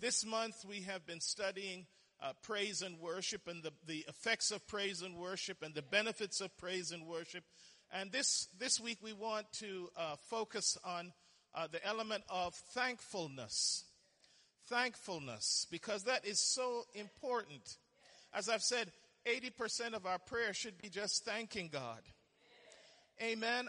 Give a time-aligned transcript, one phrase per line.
[0.00, 1.84] This month we have been studying
[2.22, 6.40] uh, praise and worship and the, the effects of praise and worship and the benefits
[6.40, 7.44] of praise and worship.
[7.92, 11.12] And this, this week we want to uh, focus on
[11.54, 13.84] uh, the element of thankfulness.
[14.70, 17.76] Thankfulness, because that is so important.
[18.32, 18.90] As I've said,
[19.26, 22.00] 80% of our prayer should be just thanking God.
[23.22, 23.68] Amen.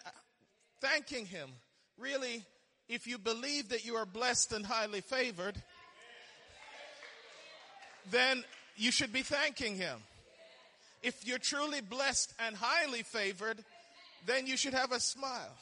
[0.80, 1.50] Thanking Him.
[1.98, 2.46] Really,
[2.88, 5.62] if you believe that you are blessed and highly favored,
[8.10, 8.44] then
[8.76, 10.00] you should be thanking Him.
[11.04, 13.58] If you're truly blessed and highly favored,
[14.26, 15.56] then you should have a smile.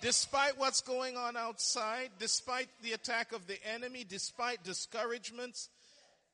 [0.00, 5.68] Despite what's going on outside, despite the attack of the enemy, despite discouragements,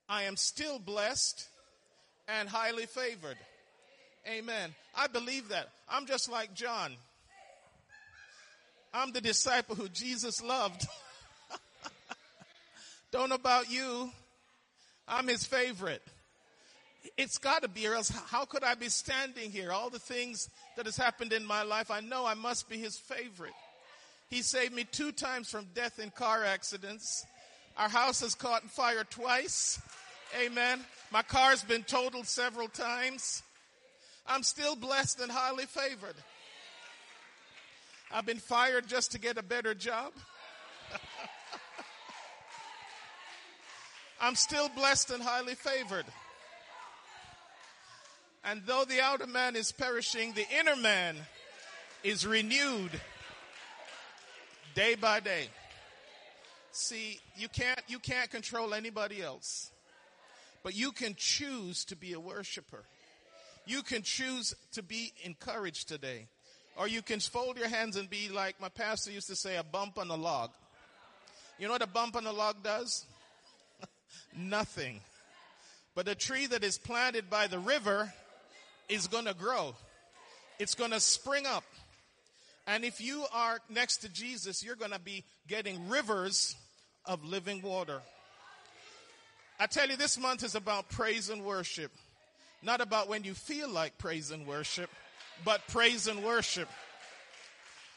[0.08, 1.46] I am still blessed
[2.26, 3.36] and highly favored.
[4.26, 4.74] Amen.
[4.94, 5.68] I believe that.
[5.88, 6.92] I'm just like John.
[8.92, 10.86] I'm the disciple who Jesus loved.
[13.12, 14.10] Don't know about you.
[15.08, 16.02] I'm his favorite.
[17.16, 19.72] It's got to be, or else how could I be standing here?
[19.72, 22.96] All the things that has happened in my life, I know I must be his
[22.96, 23.54] favorite.
[24.28, 27.24] He saved me two times from death in car accidents.
[27.76, 29.80] Our house has caught fire twice.
[30.38, 30.80] Amen.
[31.10, 33.42] My car's been totaled several times.
[34.26, 36.16] I'm still blessed and highly favored.
[38.12, 40.12] I've been fired just to get a better job.
[44.20, 46.06] I'm still blessed and highly favored.
[48.44, 51.16] And though the outer man is perishing, the inner man
[52.02, 52.90] is renewed
[54.74, 55.48] day by day.
[56.72, 59.70] See, you can't, you can't control anybody else,
[60.62, 62.84] but you can choose to be a worshiper.
[63.66, 66.26] You can choose to be encouraged today.
[66.76, 69.64] Or you can fold your hands and be like my pastor used to say, a
[69.64, 70.50] bump on a log.
[71.58, 73.04] You know what a bump on a log does?
[74.36, 75.00] Nothing.
[75.94, 78.12] But a tree that is planted by the river
[78.88, 79.74] is going to grow.
[80.58, 81.64] It's going to spring up.
[82.66, 86.54] And if you are next to Jesus, you're going to be getting rivers
[87.04, 88.00] of living water.
[89.58, 91.90] I tell you, this month is about praise and worship.
[92.62, 94.90] Not about when you feel like praise and worship,
[95.44, 96.68] but praise and worship.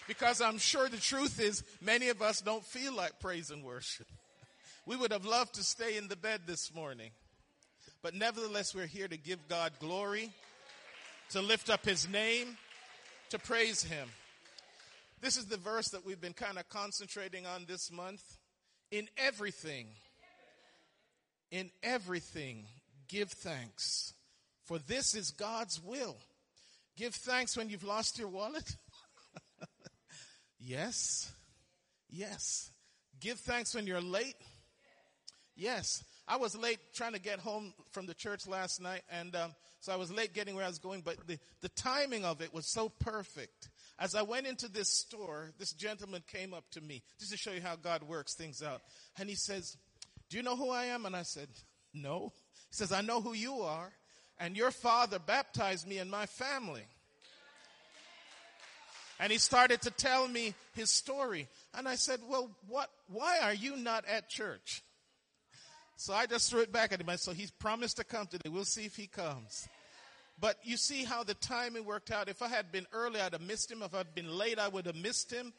[0.07, 4.07] Because I'm sure the truth is many of us don't feel like praise and worship.
[4.86, 7.12] We would have loved to stay in the bed this morning.
[8.02, 10.31] But nevertheless, we're here to give God glory,
[11.31, 12.58] to lift up his name,
[13.30, 14.08] to praise him.
[15.22, 18.24] This is the verse that we've been kind of concentrating on this month.
[18.90, 19.88] In everything,
[21.52, 22.66] in everything,
[23.08, 24.13] give thanks.
[24.66, 26.18] For this is God's will.
[26.98, 28.75] Give thanks when you've lost your wallet.
[30.59, 31.31] yes.
[32.09, 32.72] Yes.
[33.19, 34.36] Give thanks when you're late.
[35.62, 36.04] Yes.
[36.28, 39.94] I was late trying to get home from the church last night, and um, so
[39.94, 42.66] I was late getting where I was going, but the, the timing of it was
[42.66, 43.70] so perfect.
[44.00, 47.52] As I went into this store, this gentleman came up to me, just to show
[47.52, 48.82] you how God works things out.
[49.20, 49.78] And he says,
[50.32, 51.06] Do you know who I am?
[51.06, 51.48] And I said,
[51.94, 52.34] No.
[52.72, 53.92] He says, I know who you are.
[54.40, 56.86] And your father baptized me and my family.
[59.20, 61.48] And he started to tell me his story.
[61.76, 64.82] And I said, Well, what, why are you not at church?
[66.01, 67.17] So I just threw it back at him.
[67.17, 68.50] So he's promised to come today.
[68.50, 69.69] We'll see if he comes.
[70.39, 72.28] But you see how the timing worked out.
[72.28, 73.84] If I had been early, I'd have missed him.
[73.84, 75.53] If I'd been late, I would have missed him.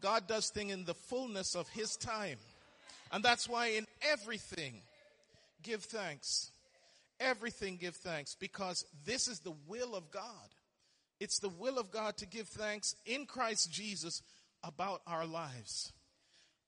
[0.00, 2.38] God does things in the fullness of his time.
[3.12, 4.82] And that's why in everything,
[5.62, 6.50] give thanks.
[7.20, 10.24] Everything give thanks because this is the will of God.
[11.20, 14.20] It's the will of God to give thanks in Christ Jesus
[14.64, 15.92] about our lives.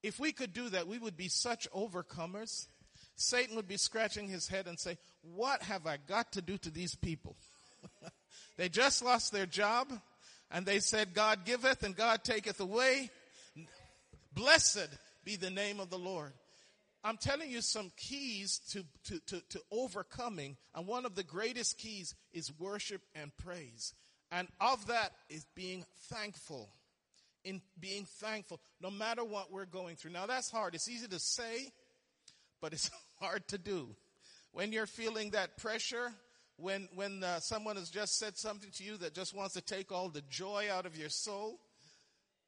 [0.04, 2.68] If we could do that, we would be such overcomers.
[3.20, 6.70] Satan would be scratching his head and say, what have I got to do to
[6.70, 7.36] these people?
[8.56, 9.92] they just lost their job
[10.52, 13.10] and they said, God giveth and God taketh away.
[14.32, 14.88] Blessed
[15.24, 16.32] be the name of the Lord.
[17.02, 21.78] I'm telling you some keys to, to, to, to, overcoming, and one of the greatest
[21.78, 23.94] keys is worship and praise.
[24.30, 26.71] And of that is being thankful.
[27.44, 30.10] In being thankful, no matter what we're going through.
[30.10, 30.74] Now that's hard.
[30.74, 31.72] It's easy to say,
[32.60, 33.88] but it's hard to do.
[34.53, 36.12] When you're feeling that pressure,
[36.56, 39.92] when, when uh, someone has just said something to you that just wants to take
[39.92, 41.60] all the joy out of your soul,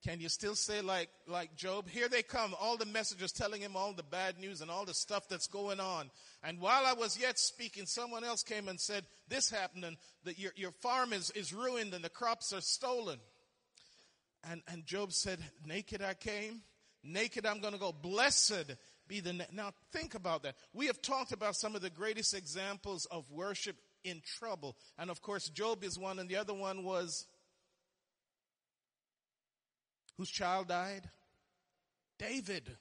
[0.02, 3.76] can you still say like, like Job, here they come, all the messages telling him
[3.76, 6.10] all the bad news and all the stuff that's going on.
[6.42, 10.38] And while I was yet speaking, someone else came and said, this happened and that
[10.38, 13.18] your, your farm is, is ruined and the crops are stolen.
[14.50, 16.62] And, and Job said, naked I came,
[17.04, 17.92] naked I'm going to go.
[17.92, 18.74] Blessed
[19.10, 19.52] be the next.
[19.52, 20.54] Now think about that.
[20.72, 24.76] We have talked about some of the greatest examples of worship in trouble.
[24.96, 27.26] And of course, Job is one, and the other one was
[30.16, 31.10] whose child died?
[32.18, 32.76] David.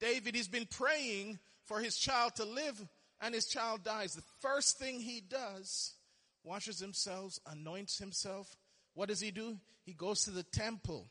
[0.00, 2.84] David, he's been praying for his child to live,
[3.20, 4.14] and his child dies.
[4.14, 5.94] The first thing he does,
[6.42, 8.56] washes himself, anoints himself.
[8.94, 9.58] What does he do?
[9.84, 11.06] He goes to the temple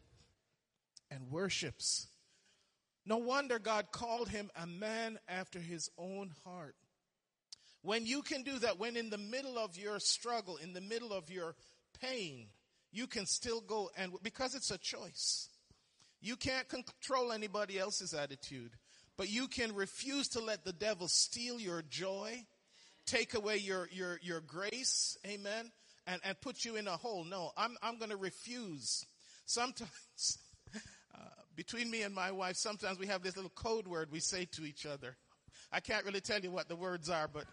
[1.09, 2.07] and worships.
[3.09, 6.75] No wonder God called him a man after his own heart.
[7.81, 11.11] When you can do that, when in the middle of your struggle, in the middle
[11.11, 11.55] of your
[11.99, 12.49] pain,
[12.91, 15.49] you can still go and, because it's a choice.
[16.21, 18.73] You can't control anybody else's attitude,
[19.17, 22.45] but you can refuse to let the devil steal your joy,
[23.07, 25.71] take away your, your, your grace, amen,
[26.05, 27.23] and, and put you in a hole.
[27.23, 29.03] No, I'm, I'm gonna refuse.
[29.47, 30.37] Sometimes,
[31.15, 34.45] uh, between me and my wife, sometimes we have this little code word we say
[34.45, 35.17] to each other.
[35.73, 37.43] I can't really tell you what the words are, but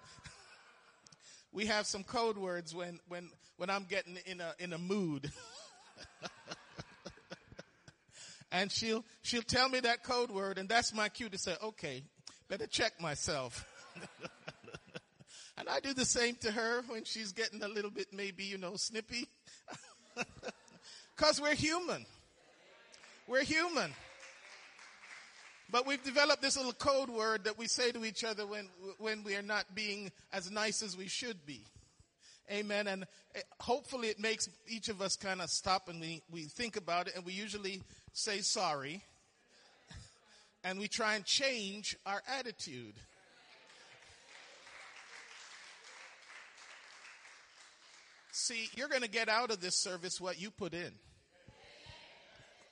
[1.53, 5.33] we have some code words when, when, when I'm getting in a, in a mood.
[8.53, 12.05] and she'll, she'll tell me that code word and that's my cue to say, okay,
[12.49, 13.67] better check myself.
[15.59, 18.57] and I do the same to her when she's getting a little bit maybe, you
[18.57, 19.27] know, snippy.
[21.17, 22.07] Cause we're human.
[23.29, 23.93] We're human.
[25.71, 28.69] But we've developed this little code word that we say to each other when,
[28.99, 31.63] when we are not being as nice as we should be.
[32.51, 32.87] Amen.
[32.87, 36.77] And eh, hopefully it makes each of us kind of stop and we, we think
[36.77, 37.83] about it and we usually
[38.13, 39.03] say sorry.
[40.65, 42.95] And we try and change our attitude.
[48.33, 50.91] See, you're going to get out of this service what you put in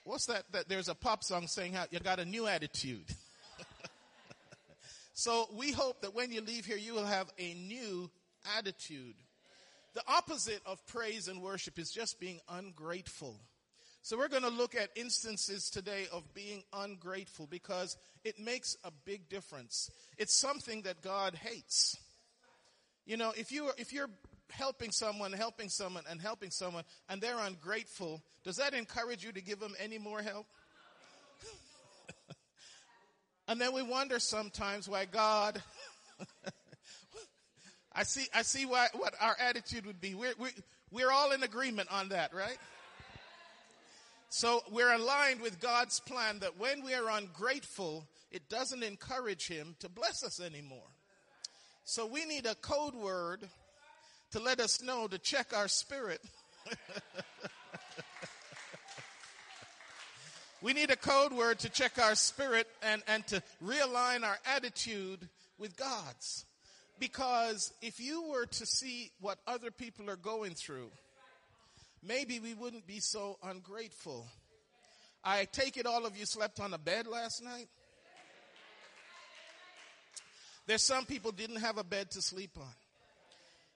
[0.04, 3.04] what's that, that there's a pop song saying how you got a new attitude.
[5.14, 8.10] so we hope that when you leave here, you will have a new
[8.56, 9.14] attitude.
[9.94, 13.40] The opposite of praise and worship is just being ungrateful.
[14.02, 18.90] So we're going to look at instances today of being ungrateful because it makes a
[19.06, 19.90] big difference.
[20.18, 21.96] It's something that God hates.
[23.06, 24.10] You know, if you are, if you're
[24.50, 29.42] helping someone, helping someone, and helping someone, and they're ungrateful, does that encourage you to
[29.42, 30.46] give them any more help?
[33.48, 35.62] and then we wonder sometimes why God.
[37.92, 38.26] I see.
[38.34, 40.14] I see why what our attitude would be.
[40.14, 40.50] We're, we're
[40.90, 42.58] we're all in agreement on that, right?
[44.30, 49.76] So we're aligned with God's plan that when we are ungrateful, it doesn't encourage Him
[49.78, 50.90] to bless us anymore.
[51.84, 53.48] So we need a code word
[54.34, 56.20] to let us know to check our spirit.
[60.60, 65.28] we need a code word to check our spirit and, and to realign our attitude
[65.56, 66.46] with God's.
[66.98, 70.90] Because if you were to see what other people are going through,
[72.02, 74.26] maybe we wouldn't be so ungrateful.
[75.22, 77.68] I take it all of you slept on a bed last night.
[80.66, 82.74] There's some people didn't have a bed to sleep on.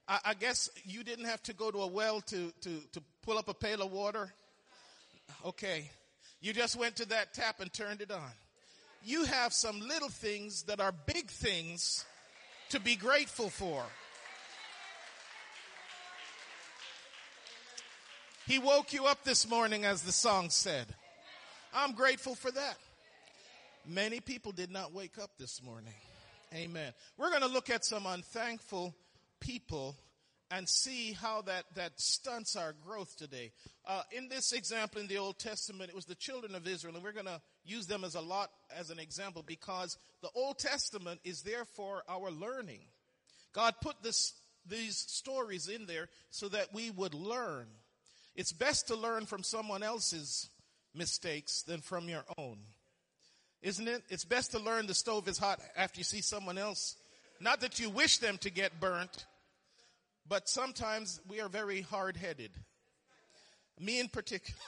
[0.08, 3.38] I, I guess you didn't have to go to a well to, to, to pull
[3.38, 4.32] up a pail of water.
[5.44, 5.90] Okay.
[6.40, 8.30] You just went to that tap and turned it on.
[9.04, 12.04] You have some little things that are big things
[12.70, 13.84] to be grateful for.
[18.46, 20.86] He woke you up this morning as the song said.
[21.74, 22.76] I'm grateful for that.
[23.86, 25.92] Many people did not wake up this morning.
[26.54, 26.92] Amen.
[27.18, 28.94] We're going to look at some unthankful
[29.40, 29.96] people
[30.50, 33.52] and see how that, that stunts our growth today.
[33.86, 37.04] Uh, in this example in the Old Testament, it was the children of Israel, and
[37.04, 41.20] we're going to use them as a lot as an example because the Old Testament
[41.24, 42.80] is there for our learning.
[43.52, 44.34] God put this,
[44.66, 47.66] these stories in there so that we would learn.
[48.34, 50.48] It's best to learn from someone else's
[50.94, 52.58] mistakes than from your own.
[53.60, 54.02] Isn't it?
[54.08, 56.96] It's best to learn the stove is hot after you see someone else.
[57.40, 59.26] Not that you wish them to get burnt,
[60.28, 62.50] but sometimes we are very hard headed.
[63.80, 64.58] Me in particular.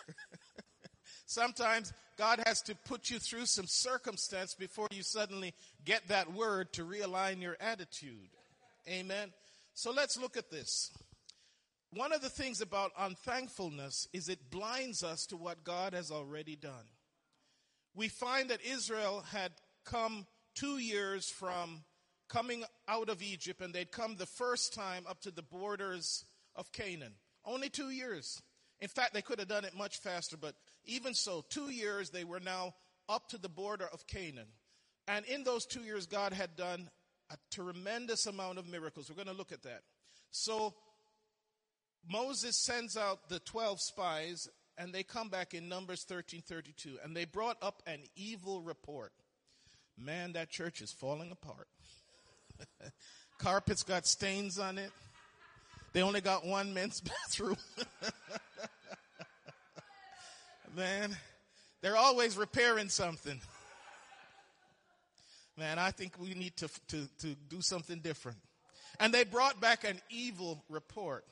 [1.26, 6.72] sometimes God has to put you through some circumstance before you suddenly get that word
[6.74, 8.28] to realign your attitude.
[8.88, 9.32] Amen.
[9.74, 10.90] So let's look at this.
[11.92, 16.54] One of the things about unthankfulness is it blinds us to what God has already
[16.54, 16.86] done.
[17.94, 19.52] We find that Israel had
[19.84, 21.82] come two years from
[22.30, 26.24] coming out of Egypt and they'd come the first time up to the borders
[26.56, 27.12] of Canaan.
[27.44, 28.40] Only two years.
[28.80, 30.54] In fact, they could have done it much faster, but
[30.86, 32.74] even so, two years they were now
[33.08, 34.46] up to the border of Canaan.
[35.08, 36.88] And in those two years, God had done
[37.30, 39.10] a tremendous amount of miracles.
[39.10, 39.82] We're going to look at that.
[40.30, 40.74] So
[42.08, 47.24] Moses sends out the 12 spies and they come back in Numbers 13:32 and they
[47.24, 49.12] brought up an evil report.
[49.98, 51.68] Man, that church is falling apart.
[53.38, 54.90] Carpets got stains on it.
[55.92, 57.56] They only got one men's bathroom.
[60.76, 61.16] Man,
[61.82, 63.40] they're always repairing something.
[65.56, 68.38] Man, I think we need to, to, to do something different.
[69.00, 71.24] And they brought back an evil report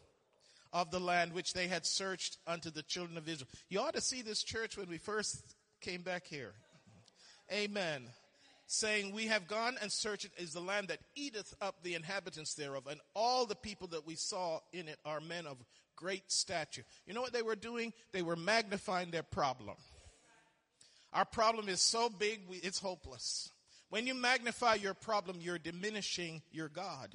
[0.73, 3.49] of the land which they had searched unto the children of Israel.
[3.69, 6.53] You ought to see this church when we first came back here.
[7.53, 8.03] Amen.
[8.71, 12.53] Saying, We have gone and searched it is the land that eateth up the inhabitants
[12.53, 15.57] thereof, and all the people that we saw in it are men of
[15.97, 16.85] great stature.
[17.07, 17.95] You know what they were doing?
[18.13, 19.77] They were magnifying their problem.
[21.15, 23.51] Our problem is so big, it's hopeless.
[23.89, 27.15] When you magnify your problem, you're diminishing your God.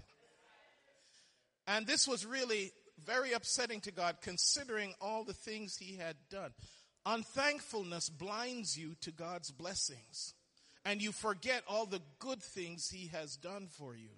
[1.68, 2.72] And this was really
[3.06, 6.50] very upsetting to God considering all the things he had done.
[7.06, 10.34] Unthankfulness blinds you to God's blessings
[10.86, 14.10] and you forget all the good things he has done for you.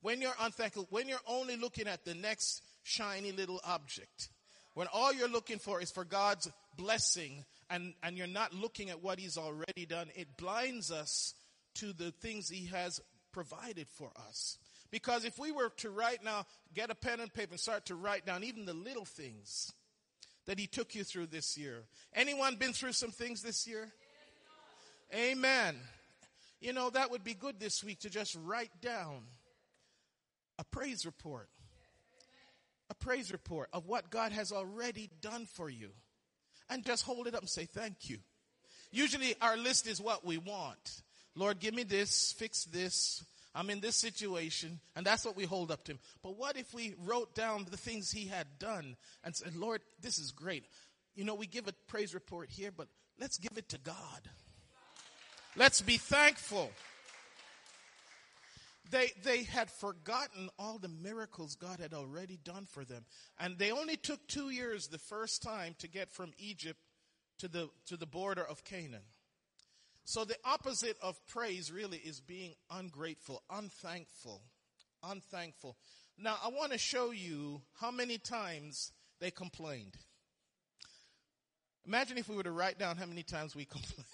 [0.00, 4.28] When you're unthankful, when you're only looking at the next shiny little object,
[4.74, 9.02] when all you're looking for is for God's blessing and, and you're not looking at
[9.02, 11.34] what he's already done, it blinds us
[11.76, 13.00] to the things he has
[13.32, 14.58] provided for us.
[14.90, 17.94] Because if we were to right now get a pen and paper and start to
[17.94, 19.72] write down even the little things
[20.46, 21.84] that he took you through this year.
[22.14, 23.92] Anyone been through some things this year?
[25.14, 25.76] Amen.
[26.60, 29.22] You know, that would be good this week to just write down
[30.58, 31.48] a praise report.
[32.90, 35.90] A praise report of what God has already done for you.
[36.70, 38.18] And just hold it up and say thank you.
[38.90, 41.02] Usually our list is what we want.
[41.34, 43.24] Lord, give me this, fix this.
[43.54, 45.98] I'm in this situation, and that's what we hold up to him.
[46.22, 50.18] But what if we wrote down the things he had done and said, Lord, this
[50.18, 50.64] is great.
[51.14, 52.88] You know, we give a praise report here, but
[53.20, 53.94] let's give it to God.
[55.56, 56.70] Let's be thankful.
[58.90, 63.04] They, they had forgotten all the miracles God had already done for them.
[63.38, 66.80] And they only took two years the first time to get from Egypt
[67.38, 69.02] to the, to the border of Canaan.
[70.04, 74.42] So the opposite of praise really is being ungrateful, unthankful,
[75.02, 75.76] unthankful.
[76.18, 79.96] Now I want to show you how many times they complained.
[81.86, 84.04] Imagine if we were to write down how many times we complained.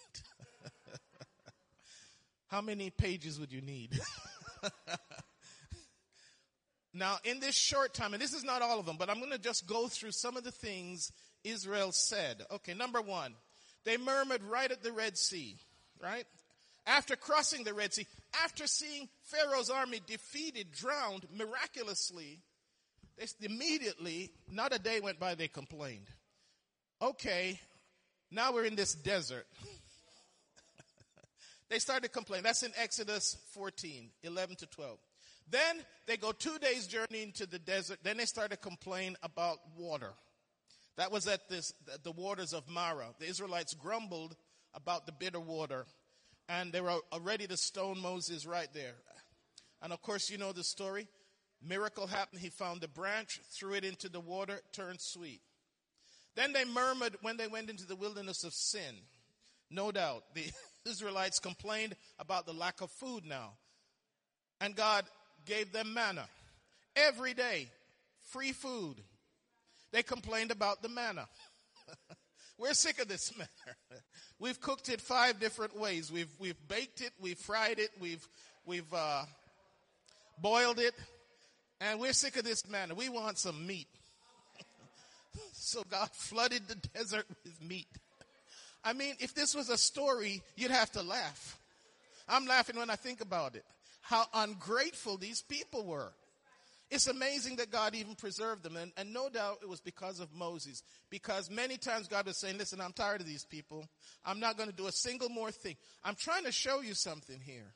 [2.50, 3.98] How many pages would you need?
[6.94, 9.32] now, in this short time, and this is not all of them, but I'm going
[9.32, 11.12] to just go through some of the things
[11.44, 12.42] Israel said.
[12.50, 13.34] Okay, number one,
[13.84, 15.56] they murmured right at the Red Sea
[16.02, 16.24] right?
[16.86, 18.06] After crossing the Red Sea,
[18.44, 22.40] after seeing Pharaoh's army defeated, drowned miraculously,
[23.18, 26.06] they immediately, not a day went by, they complained.
[27.02, 27.60] Okay,
[28.30, 29.46] now we're in this desert.
[31.70, 32.42] They started to complain.
[32.42, 34.98] That's in Exodus 14, 11 to 12.
[35.48, 38.00] Then they go two days journey into the desert.
[38.02, 40.12] Then they start to complain about water.
[40.96, 41.72] That was at this,
[42.02, 43.14] the waters of Marah.
[43.18, 44.36] The Israelites grumbled
[44.74, 45.86] about the bitter water.
[46.48, 48.96] And they were ready to stone Moses right there.
[49.80, 51.06] And of course, you know the story.
[51.62, 52.40] Miracle happened.
[52.40, 55.40] He found a branch, threw it into the water, turned sweet.
[56.34, 58.96] Then they murmured when they went into the wilderness of sin.
[59.70, 60.24] No doubt.
[60.34, 60.50] The
[60.84, 63.52] Israelites complained about the lack of food now.
[64.60, 65.04] And God
[65.46, 66.26] gave them manna.
[66.96, 67.68] Every day,
[68.30, 68.96] free food.
[69.92, 71.26] They complained about the manna.
[72.58, 74.00] We're sick of this manna.
[74.38, 76.12] We've cooked it five different ways.
[76.12, 78.26] We've, we've baked it, we've fried it, we've,
[78.66, 79.24] we've, uh,
[80.40, 80.94] boiled it,
[81.80, 82.94] and we're sick of this manna.
[82.94, 83.88] We want some meat.
[85.52, 87.88] so God flooded the desert with meat.
[88.84, 91.58] I mean, if this was a story, you'd have to laugh.
[92.28, 93.64] I'm laughing when I think about it.
[94.00, 96.12] How ungrateful these people were.
[96.90, 98.76] It's amazing that God even preserved them.
[98.76, 100.82] And, and, no doubt it was because of Moses.
[101.08, 103.86] Because many times God was saying, listen, I'm tired of these people.
[104.24, 105.76] I'm not going to do a single more thing.
[106.02, 107.74] I'm trying to show you something here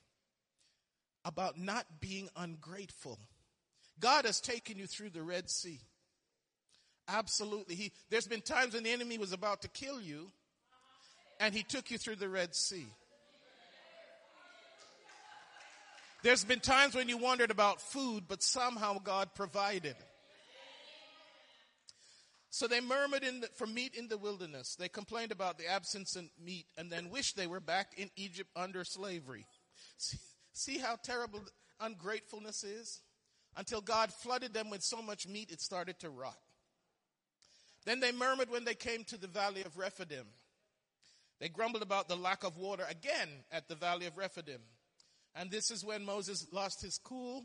[1.25, 3.20] about not being ungrateful.
[4.00, 5.78] God has taken you through the Red Sea.
[7.06, 7.76] Absolutely.
[7.76, 10.32] He, there's been times when the enemy was about to kill you
[11.41, 12.87] and he took you through the Red Sea.
[16.23, 19.97] There's been times when you wondered about food, but somehow God provided.
[22.49, 24.76] So they murmured the, for meat in the wilderness.
[24.76, 28.49] They complained about the absence of meat and then wished they were back in Egypt
[28.55, 29.45] under slavery.
[29.99, 30.19] See,
[30.53, 31.41] see how terrible
[31.81, 33.03] ungratefulness is?
[33.57, 36.38] Until God flooded them with so much meat it started to rot.
[37.85, 40.26] Then they murmured when they came to the valley of Rephidim.
[41.41, 44.61] They grumbled about the lack of water again at the valley of Rephidim.
[45.35, 47.45] And this is when Moses lost his cool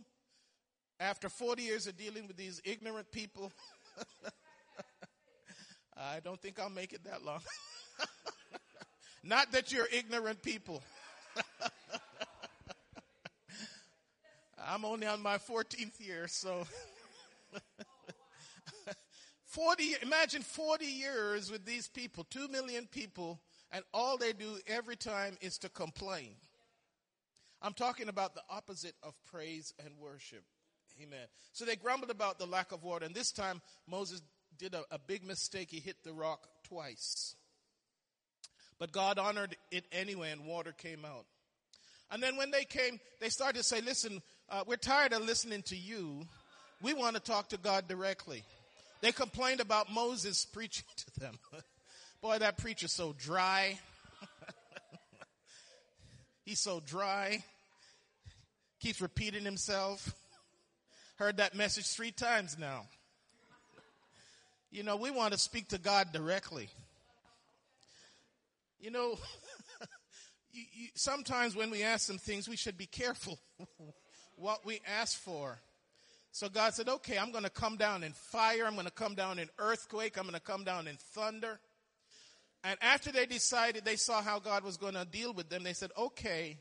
[0.99, 3.51] after 40 years of dealing with these ignorant people.
[5.97, 7.41] I don't think I'll make it that long.
[9.23, 10.83] Not that you're ignorant people.
[14.65, 16.65] I'm only on my 14th year, so
[19.45, 23.39] 40 imagine 40 years with these people, 2 million people,
[23.71, 26.31] and all they do every time is to complain.
[27.61, 30.43] I'm talking about the opposite of praise and worship.
[31.01, 31.27] Amen.
[31.53, 34.21] So they grumbled about the lack of water, and this time Moses
[34.57, 35.69] did a, a big mistake.
[35.69, 37.35] He hit the rock twice.
[38.79, 41.25] But God honored it anyway, and water came out.
[42.11, 45.61] And then when they came, they started to say, listen, uh, we're tired of listening
[45.63, 46.25] to you.
[46.81, 48.43] We want to talk to God directly.
[49.01, 51.35] They complained about Moses preaching to them.
[52.21, 53.79] Boy, that preacher's so dry.
[56.43, 57.41] He's so dry.
[58.81, 60.13] Keeps repeating himself.
[61.15, 62.87] Heard that message three times now.
[64.69, 66.67] You know, we want to speak to God directly.
[68.81, 69.17] You know,
[70.51, 73.39] you, you, sometimes when we ask some things, we should be careful
[74.35, 75.57] what we ask for.
[76.31, 78.65] So God said, okay, I'm going to come down in fire.
[78.65, 80.17] I'm going to come down in earthquake.
[80.17, 81.59] I'm going to come down in thunder.
[82.63, 85.63] And after they decided, they saw how God was going to deal with them.
[85.63, 86.57] They said, okay,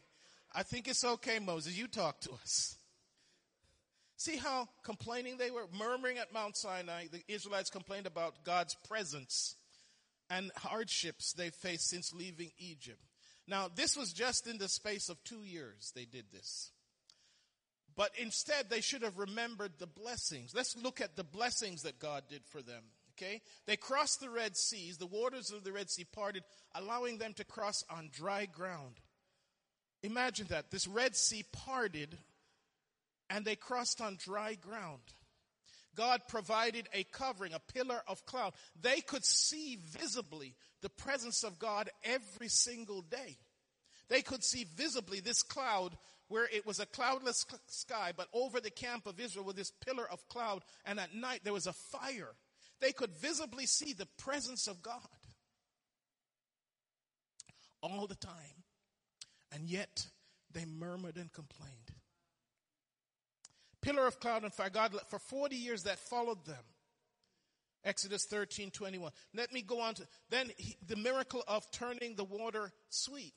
[0.54, 1.76] I think it's okay, Moses.
[1.76, 2.76] You talk to us.
[4.16, 7.06] See how complaining they were, murmuring at Mount Sinai.
[7.10, 9.56] The Israelites complained about God's presence
[10.30, 13.00] and hardships they faced since leaving Egypt.
[13.46, 16.70] Now, this was just in the space of two years they did this.
[17.96, 20.54] But instead, they should have remembered the blessings.
[20.54, 22.82] Let's look at the blessings that God did for them.
[23.20, 23.40] Okay?
[23.66, 24.98] They crossed the Red Seas.
[24.98, 29.00] The waters of the Red Sea parted, allowing them to cross on dry ground.
[30.02, 30.70] Imagine that.
[30.70, 32.16] This Red Sea parted
[33.30, 35.00] and they crossed on dry ground.
[35.96, 38.52] God provided a covering, a pillar of cloud.
[38.80, 43.36] They could see visibly the presence of God every single day.
[44.08, 45.96] They could see visibly this cloud
[46.28, 50.06] where it was a cloudless sky, but over the camp of Israel with this pillar
[50.10, 52.34] of cloud, and at night there was a fire.
[52.80, 55.00] They could visibly see the presence of God
[57.82, 58.64] all the time.
[59.52, 60.06] And yet
[60.52, 61.72] they murmured and complained.
[63.80, 64.70] Pillar of cloud and fire.
[64.70, 66.64] God, for 40 years that followed them.
[67.84, 69.12] Exodus 13, 21.
[69.34, 73.34] Let me go on to, then he, the miracle of turning the water sweet.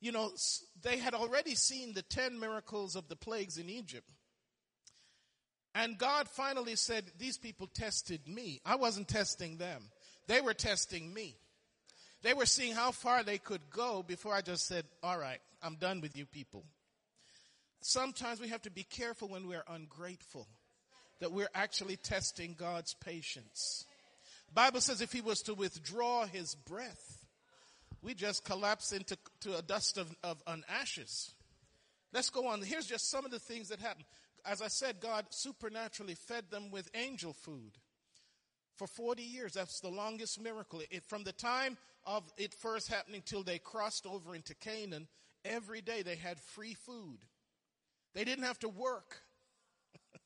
[0.00, 0.30] You know,
[0.82, 4.08] they had already seen the 10 miracles of the plagues in Egypt.
[5.78, 8.60] And God finally said, these people tested me.
[8.66, 9.80] I wasn't testing them.
[10.26, 11.36] They were testing me.
[12.22, 15.76] They were seeing how far they could go before I just said, all right, I'm
[15.76, 16.64] done with you people.
[17.80, 20.48] Sometimes we have to be careful when we're ungrateful
[21.20, 23.86] that we're actually testing God's patience.
[24.52, 27.24] Bible says if he was to withdraw his breath,
[28.02, 31.34] we just collapse into to a dust of, of ashes.
[32.12, 32.62] Let's go on.
[32.62, 34.06] Here's just some of the things that happened.
[34.48, 37.76] As I said, God supernaturally fed them with angel food
[38.76, 39.52] for 40 years.
[39.52, 40.80] That's the longest miracle.
[40.90, 45.06] It, from the time of it first happening till they crossed over into Canaan,
[45.44, 47.18] every day they had free food.
[48.14, 49.20] They didn't have to work.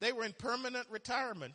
[0.00, 1.52] they were in permanent retirement.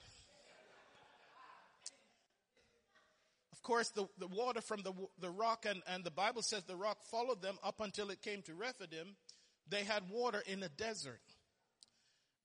[3.52, 6.76] Of course, the, the water from the, the rock, and, and the Bible says the
[6.76, 9.16] rock followed them up until it came to Rephidim.
[9.68, 11.22] They had water in the desert.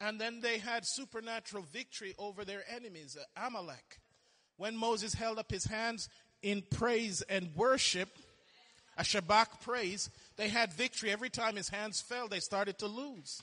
[0.01, 4.01] And then they had supernatural victory over their enemies, uh, Amalek.
[4.59, 6.09] When Moses held up his hands
[6.43, 8.09] in praise and worship,
[8.99, 11.11] a shabach praise, they had victory.
[11.11, 13.43] Every time his hands fell, they started to lose.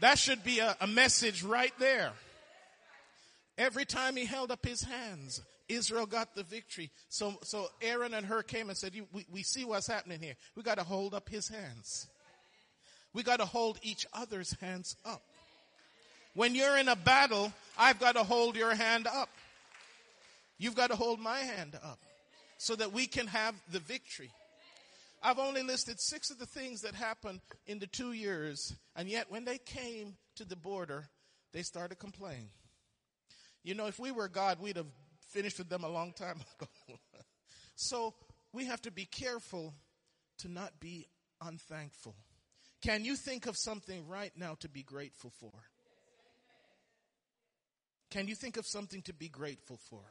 [0.00, 2.12] That should be a, a message right there.
[3.58, 6.90] Every time he held up his hands, Israel got the victory.
[7.08, 10.34] So, so Aaron and Hur came and said, we, we see what's happening here.
[10.56, 12.08] We got to hold up his hands.
[13.14, 15.22] We got to hold each other's hands up.
[16.34, 19.28] When you're in a battle, I've got to hold your hand up.
[20.58, 21.98] You've got to hold my hand up
[22.56, 24.30] so that we can have the victory.
[25.22, 29.30] I've only listed six of the things that happened in the two years, and yet
[29.30, 31.08] when they came to the border,
[31.52, 32.50] they started complaining.
[33.62, 34.86] You know, if we were God, we'd have
[35.28, 36.98] finished with them a long time ago.
[37.76, 38.14] so
[38.52, 39.74] we have to be careful
[40.38, 41.06] to not be
[41.40, 42.14] unthankful?
[42.82, 45.52] Can you think of something right now to be grateful for?
[48.10, 50.02] Can you think of something to be grateful for?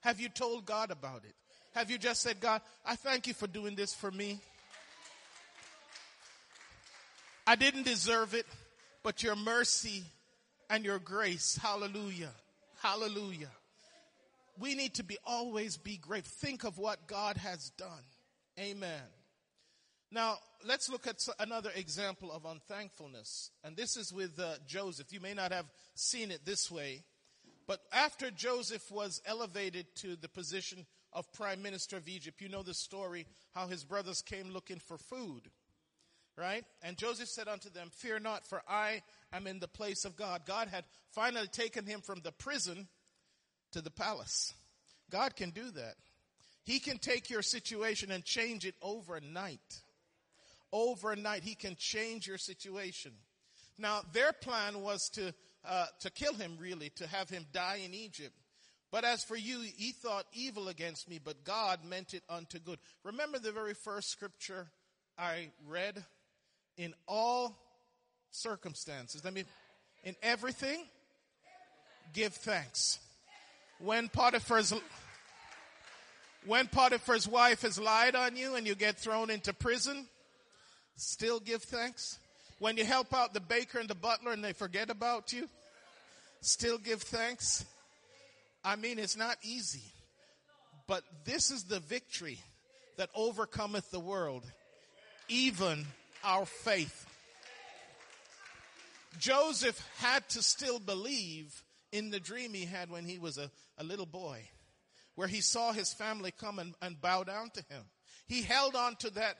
[0.00, 1.34] Have you told God about it?
[1.74, 4.40] Have you just said, God, I thank you for doing this for me?
[7.46, 8.46] I didn't deserve it,
[9.02, 10.04] but your mercy
[10.70, 12.32] and your grace, hallelujah,
[12.82, 13.50] hallelujah.
[14.58, 16.48] We need to be always be grateful.
[16.48, 18.02] Think of what God has done.
[18.58, 19.02] Amen.
[20.10, 23.50] Now, let's look at another example of unthankfulness.
[23.62, 25.12] And this is with uh, Joseph.
[25.12, 27.04] You may not have seen it this way,
[27.66, 32.62] but after Joseph was elevated to the position of prime minister of Egypt, you know
[32.62, 35.50] the story how his brothers came looking for food.
[36.36, 36.64] Right?
[36.82, 40.42] And Joseph said unto them, Fear not, for I am in the place of God.
[40.46, 42.86] God had finally taken him from the prison
[43.72, 44.54] to the palace.
[45.10, 45.94] God can do that.
[46.64, 49.82] He can take your situation and change it overnight.
[50.72, 53.12] Overnight, He can change your situation.
[53.78, 55.32] Now, their plan was to,
[55.64, 58.34] uh, to kill him, really, to have him die in Egypt.
[58.90, 62.78] But as for you, he thought evil against me, but God meant it unto good.
[63.04, 64.66] Remember the very first scripture
[65.16, 66.04] I read?
[66.76, 67.56] In all
[68.30, 69.24] circumstances.
[69.24, 69.44] Let me,
[70.04, 70.84] in everything,
[72.12, 72.98] give thanks.
[73.78, 74.72] When Potiphar's,
[76.46, 80.08] when Potiphar's wife has lied on you and you get thrown into prison,
[81.00, 82.18] still give thanks.
[82.58, 85.48] When you help out the baker and the butler and they forget about you,
[86.40, 87.64] still give thanks.
[88.64, 89.92] I mean, it's not easy,
[90.86, 92.38] but this is the victory
[92.96, 94.42] that overcometh the world,
[95.28, 95.86] even
[96.24, 97.06] our faith.
[99.18, 103.84] Joseph had to still believe in the dream he had when he was a, a
[103.84, 104.42] little boy,
[105.14, 107.82] where he saw his family come and, and bow down to him.
[108.26, 109.36] He held on to that,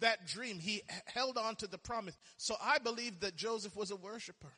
[0.00, 0.58] that dream.
[0.58, 2.16] He held on to the promise.
[2.36, 4.52] So I believe that Joseph was a worshiper.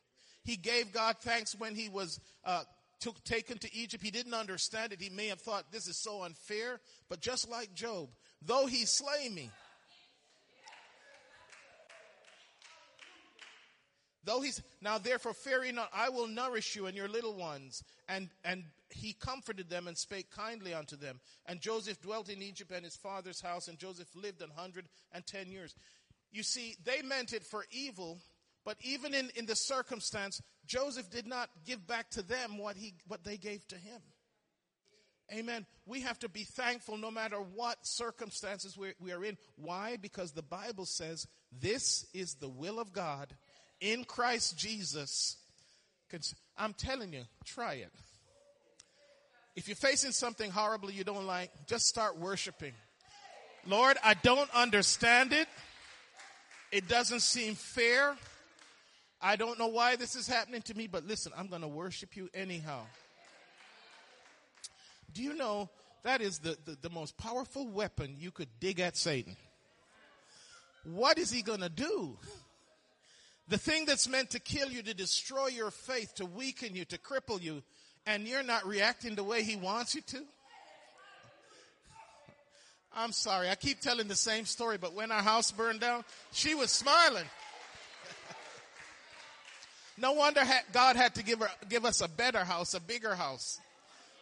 [0.45, 2.63] He gave God thanks when he was uh,
[3.01, 4.03] took, taken to Egypt.
[4.03, 5.01] He didn't understand it.
[5.01, 6.81] He may have thought this is so unfair.
[7.09, 8.09] But just like Job,
[8.43, 9.51] though he slay me,
[14.27, 17.83] Though he's now therefore fear not, I will nourish you and your little ones.
[18.09, 21.21] And and he comforted them and spake kindly unto them.
[21.47, 25.25] And Joseph dwelt in Egypt and his father's house, and Joseph lived an hundred and
[25.25, 25.75] ten years.
[26.33, 28.19] You see, they meant it for evil,
[28.65, 32.95] but even in, in the circumstance, Joseph did not give back to them what he
[33.07, 34.03] what they gave to him.
[35.33, 35.67] Amen.
[35.87, 39.37] We have to be thankful no matter what circumstances we, we are in.
[39.57, 39.97] Why?
[39.97, 43.35] Because the Bible says this is the will of God
[43.81, 45.37] in Christ Jesus.
[46.57, 47.93] I'm telling you, try it.
[49.55, 52.73] If you're facing something horrible you don't like, just start worshiping.
[53.67, 55.49] Lord, I don't understand it.
[56.71, 58.17] It doesn't seem fair.
[59.21, 62.17] I don't know why this is happening to me, but listen, I'm going to worship
[62.17, 62.83] you anyhow.
[65.15, 65.71] Do you know
[66.03, 69.37] that is the, the, the most powerful weapon you could dig at Satan?
[70.85, 72.19] What is he going to do?
[73.49, 76.99] The thing that's meant to kill you, to destroy your faith, to weaken you, to
[76.99, 77.63] cripple you,
[78.05, 80.23] and you're not reacting the way he wants you to?
[82.95, 86.55] I'm sorry, I keep telling the same story, but when our house burned down, she
[86.55, 87.27] was smiling.
[89.99, 90.41] no wonder
[90.73, 93.61] God had to give, her, give us a better house, a bigger house.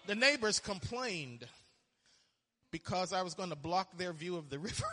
[0.06, 1.46] The neighbors complained
[2.72, 4.84] because I was going to block their view of the river.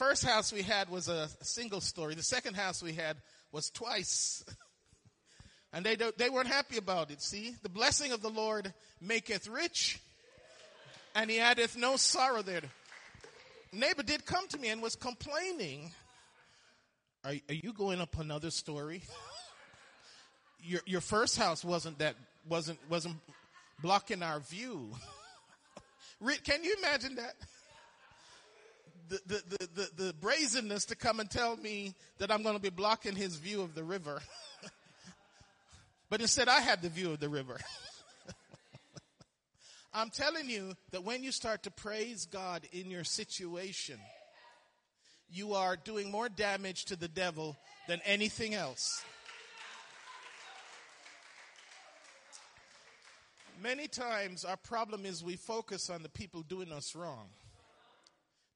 [0.00, 2.14] First house we had was a single story.
[2.14, 3.18] The second house we had
[3.52, 4.42] was twice.
[5.74, 7.20] and they, they weren't happy about it.
[7.20, 10.00] See, the blessing of the Lord maketh rich
[11.14, 12.62] and he addeth no sorrow there.
[13.74, 15.92] Neighbor did come to me and was complaining.
[17.22, 19.02] Are, are you going up another story?
[20.62, 22.16] your, your first house wasn't that,
[22.48, 23.16] wasn't, wasn't
[23.82, 24.92] blocking our view.
[26.44, 27.34] Can you imagine that?
[29.10, 32.70] The, the, the, the, brazenness to come and tell me that I'm going to be
[32.70, 34.22] blocking his view of the river.
[36.10, 37.58] but instead, I had the view of the river.
[39.92, 43.98] I'm telling you that when you start to praise God in your situation,
[45.28, 47.56] you are doing more damage to the devil
[47.88, 49.02] than anything else.
[53.60, 57.26] Many times our problem is we focus on the people doing us wrong.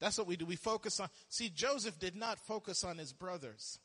[0.05, 0.45] That's what we do.
[0.45, 3.79] We focus on, see, Joseph did not focus on his brothers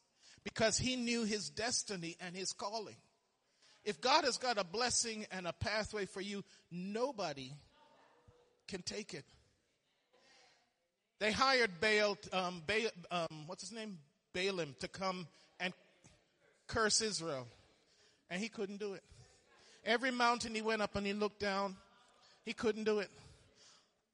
[0.44, 2.98] because he knew his destiny and his calling.
[3.86, 7.54] If God has got a blessing and a pathway for you, nobody
[8.68, 9.24] can take it.
[11.22, 13.98] They hired Baal, um, Baal um, what's his name?
[14.34, 15.26] Balaam to come
[15.58, 15.74] and
[16.68, 17.48] curse Israel.
[18.30, 19.04] And he couldn't do it.
[19.86, 21.78] Every mountain he went up and he looked down,
[22.44, 23.10] he couldn't do it.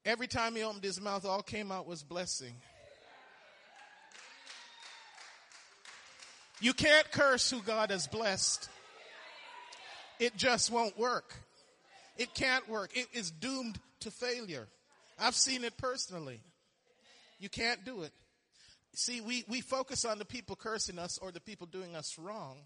[0.05, 2.53] Every time he opened his mouth, all came out was blessing.
[6.61, 8.69] You can't curse who God has blessed.
[10.19, 11.33] It just won't work.
[12.17, 12.95] It can't work.
[12.95, 14.67] It is doomed to failure.
[15.19, 16.39] I've seen it personally.
[17.39, 18.11] You can't do it.
[18.93, 22.57] See, we, we focus on the people cursing us or the people doing us wrong.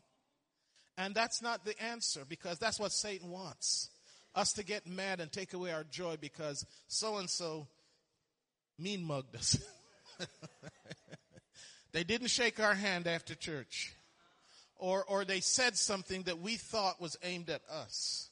[0.97, 3.89] And that's not the answer because that's what Satan wants.
[4.35, 7.67] Us to get mad and take away our joy because so and so
[8.77, 9.57] mean mugged us.
[11.91, 13.93] they didn't shake our hand after church.
[14.75, 18.29] Or, or they said something that we thought was aimed at us.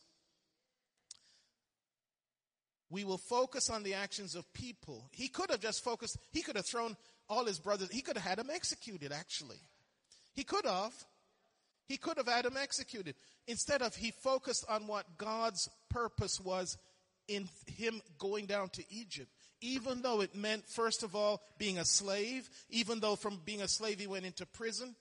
[2.90, 5.10] We will focus on the actions of people.
[5.12, 6.96] He could have just focused, he could have thrown
[7.28, 9.60] all his brothers, he could have had them executed actually.
[10.34, 10.94] He could have.
[11.88, 13.16] He could have had him executed.
[13.48, 16.78] Instead of, he focused on what God's purpose was
[17.28, 19.32] in him going down to Egypt.
[19.62, 23.68] Even though it meant, first of all, being a slave, even though from being a
[23.68, 24.96] slave he went into prison,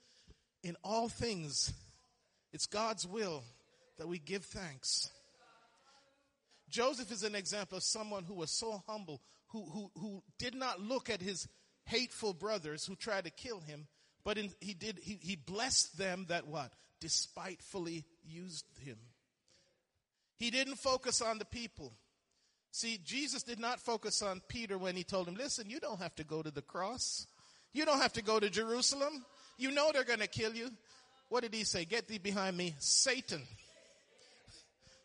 [0.62, 1.72] in all things,
[2.52, 3.42] it's God's will
[3.98, 5.10] that we give thanks.
[6.68, 10.80] Joseph is an example of someone who was so humble, who, who, who did not
[10.80, 11.48] look at his
[11.84, 13.86] hateful brothers who tried to kill him,
[14.26, 16.72] but in, he did, he, he blessed them that what?
[17.00, 18.96] Despitefully used him.
[20.34, 21.92] He didn't focus on the people.
[22.72, 26.16] See, Jesus did not focus on Peter when he told him, listen, you don't have
[26.16, 27.28] to go to the cross.
[27.72, 29.24] You don't have to go to Jerusalem.
[29.58, 30.70] You know they're going to kill you.
[31.28, 31.84] What did he say?
[31.84, 33.42] Get thee behind me, Satan.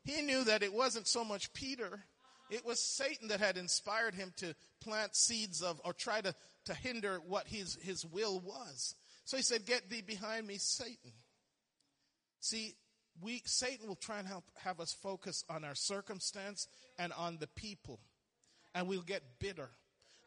[0.04, 2.04] He knew that it wasn't so much Peter,
[2.50, 6.34] it was Satan that had inspired him to plant seeds of, or try to,
[6.66, 8.96] to hinder what his, his will was.
[9.32, 11.14] So he said, Get thee behind me, Satan.
[12.42, 12.76] See,
[13.22, 16.68] we, Satan will try and help, have us focus on our circumstance
[17.00, 18.02] and on the people.
[18.76, 19.70] And we'll get bitter.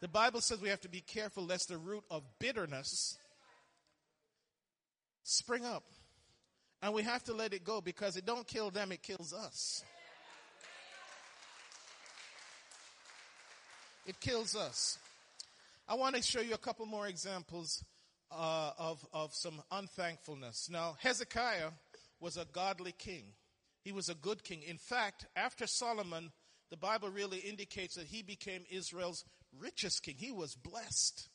[0.00, 3.18] The Bible says we have to be careful lest the root of bitterness
[5.22, 5.84] spring up.
[6.80, 9.84] And we have to let it go because it don't kill them, it kills us.
[14.06, 14.96] It kills us.
[15.86, 17.84] I want to show you a couple more examples
[18.34, 20.68] uh, of, of some unthankfulness.
[20.70, 21.70] Now, Hezekiah
[22.20, 23.24] was a godly king.
[23.82, 24.62] He was a good king.
[24.62, 26.32] In fact, after Solomon,
[26.70, 29.24] the Bible really indicates that he became Israel's
[29.58, 30.14] richest king.
[30.18, 31.28] He was blessed.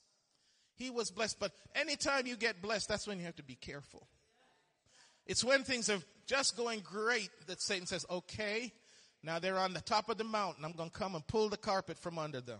[0.75, 1.39] He was blessed.
[1.39, 4.07] But anytime you get blessed, that's when you have to be careful.
[5.25, 8.73] It's when things are just going great that Satan says, okay,
[9.21, 10.65] now they're on the top of the mountain.
[10.65, 12.59] I'm going to come and pull the carpet from under them.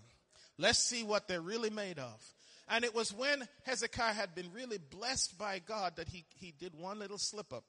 [0.58, 2.22] Let's see what they're really made of.
[2.70, 6.76] And it was when Hezekiah had been really blessed by God that he, he did
[6.76, 7.64] one little slip up.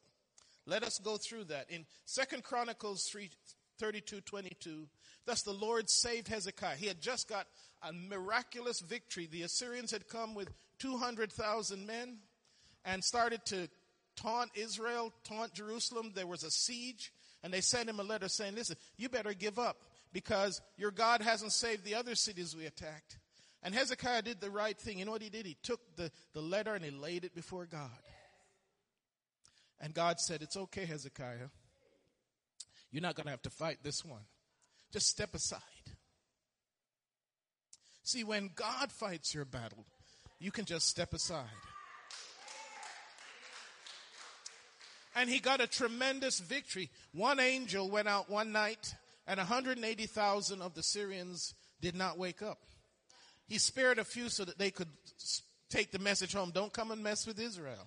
[0.66, 1.70] Let us go through that.
[1.70, 3.30] In Second Chronicles 3,
[3.78, 4.86] 32, 22,
[5.24, 6.76] thus the Lord saved Hezekiah.
[6.76, 7.46] He had just got
[7.82, 9.26] a miraculous victory.
[9.26, 12.18] The Assyrians had come with 200,000 men
[12.84, 13.68] and started to
[14.16, 16.12] taunt Israel, taunt Jerusalem.
[16.14, 17.10] There was a siege,
[17.42, 19.78] and they sent him a letter saying, listen, you better give up
[20.12, 23.16] because your God hasn't saved the other cities we attacked.
[23.62, 24.98] And Hezekiah did the right thing.
[24.98, 25.44] You know what he did?
[25.46, 27.90] He took the, the letter and he laid it before God.
[29.80, 31.48] And God said, It's okay, Hezekiah.
[32.90, 34.22] You're not going to have to fight this one.
[34.92, 35.60] Just step aside.
[38.02, 39.84] See, when God fights your battle,
[40.38, 41.44] you can just step aside.
[45.14, 46.90] and he got a tremendous victory.
[47.12, 48.94] One angel went out one night
[49.26, 52.58] and 180,000 of the Syrians did not wake up.
[53.50, 54.86] He spared a few so that they could
[55.70, 56.52] take the message home.
[56.54, 57.84] Don't come and mess with Israel.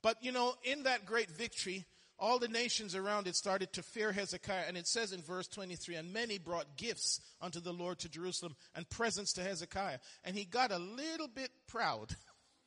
[0.00, 1.84] But you know, in that great victory,
[2.18, 4.64] all the nations around it started to fear Hezekiah.
[4.66, 8.56] And it says in verse 23, and many brought gifts unto the Lord to Jerusalem
[8.74, 9.98] and presents to Hezekiah.
[10.24, 12.16] And he got a little bit proud.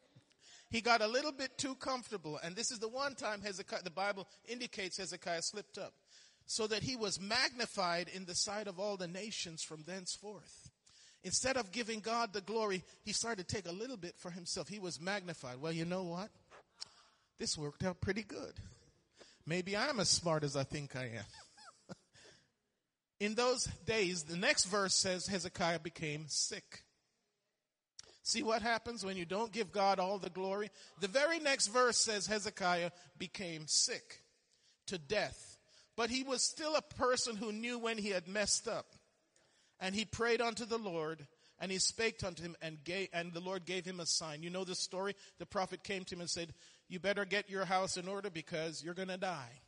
[0.69, 2.39] he got a little bit too comfortable.
[2.43, 5.93] And this is the one time Hezekiah, the Bible indicates Hezekiah slipped up.
[6.45, 10.66] So that he was magnified in the sight of all the nations from thenceforth.
[11.23, 14.67] Instead of giving God the glory, he started to take a little bit for himself.
[14.67, 15.59] He was magnified.
[15.59, 16.29] Well, you know what?
[17.39, 18.53] This worked out pretty good.
[19.45, 21.25] Maybe I'm as smart as I think I am.
[23.19, 26.83] in those days, the next verse says Hezekiah became sick.
[28.23, 30.69] See what happens when you don't give God all the glory?
[30.99, 34.21] The very next verse says Hezekiah became sick
[34.87, 35.57] to death.
[35.95, 38.96] But he was still a person who knew when he had messed up.
[39.79, 41.27] And he prayed unto the Lord
[41.59, 44.43] And he spake unto him and gave, and the Lord gave him a sign.
[44.43, 45.15] You know the story?
[45.39, 46.53] The prophet came to him and said,
[46.89, 49.61] you better get your house in order because you're gonna die.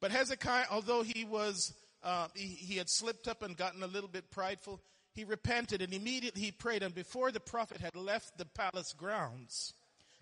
[0.00, 4.08] But Hezekiah, although he was, uh, he, he had slipped up and gotten a little
[4.08, 4.80] bit prideful,
[5.14, 6.82] he repented and immediately he prayed.
[6.82, 9.72] And before the prophet had left the palace grounds,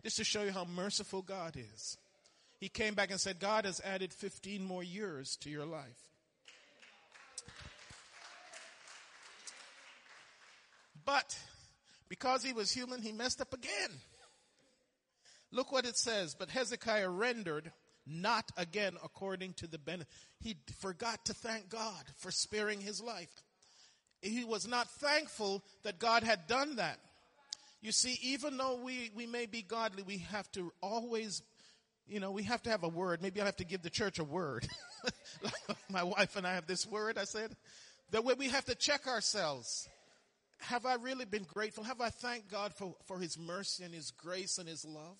[0.02, 1.96] just to show you how merciful God is,
[2.58, 6.09] he came back and said, God has added 15 more years to your life.
[11.04, 11.38] But
[12.08, 13.90] because he was human, he messed up again.
[15.52, 16.34] Look what it says.
[16.38, 17.72] But Hezekiah rendered
[18.06, 20.08] not again according to the benefit.
[20.40, 23.42] He forgot to thank God for sparing his life.
[24.22, 26.98] He was not thankful that God had done that.
[27.80, 31.42] You see, even though we, we may be godly, we have to always,
[32.06, 33.22] you know, we have to have a word.
[33.22, 34.68] Maybe I have to give the church a word.
[35.42, 37.56] like my wife and I have this word, I said,
[38.10, 39.88] that way we have to check ourselves.
[40.60, 41.84] Have I really been grateful?
[41.84, 45.16] Have I thanked God for, for His mercy and His grace and His love?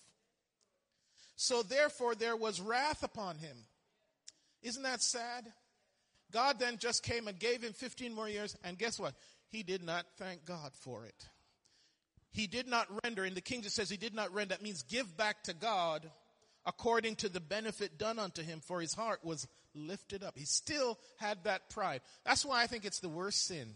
[1.41, 3.57] So therefore there was wrath upon him.
[4.61, 5.51] Isn't that sad?
[6.31, 9.15] God then just came and gave him 15 more years, and guess what?
[9.47, 11.29] He did not thank God for it.
[12.29, 14.83] He did not render, and the King just says he did not render, that means
[14.83, 16.11] give back to God
[16.63, 20.37] according to the benefit done unto him, for his heart was lifted up.
[20.37, 22.01] He still had that pride.
[22.23, 23.73] That's why I think it's the worst sin.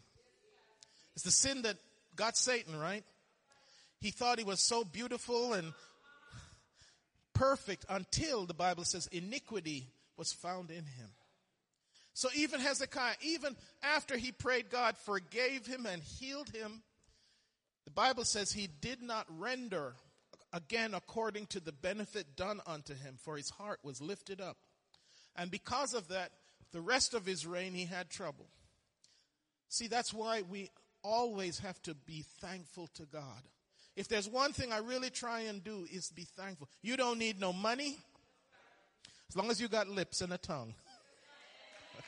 [1.15, 1.78] It's the sin that
[2.15, 3.04] got Satan, right?
[4.01, 5.73] He thought he was so beautiful and
[7.34, 11.10] perfect until the Bible says iniquity was found in him.
[12.13, 16.82] So even Hezekiah, even after he prayed, God forgave him and healed him.
[17.84, 19.95] The Bible says he did not render
[20.54, 24.58] again according to the benefit done unto him, for his heart was lifted up.
[25.36, 26.32] And because of that,
[26.71, 28.47] the rest of his reign he had trouble.
[29.67, 30.69] See, that's why we
[31.06, 33.41] always have to be thankful to God.
[33.96, 36.68] If there's one thing I really try and do is be thankful.
[36.82, 37.98] You don't need no money.
[39.30, 40.74] As long as you got lips and a tongue.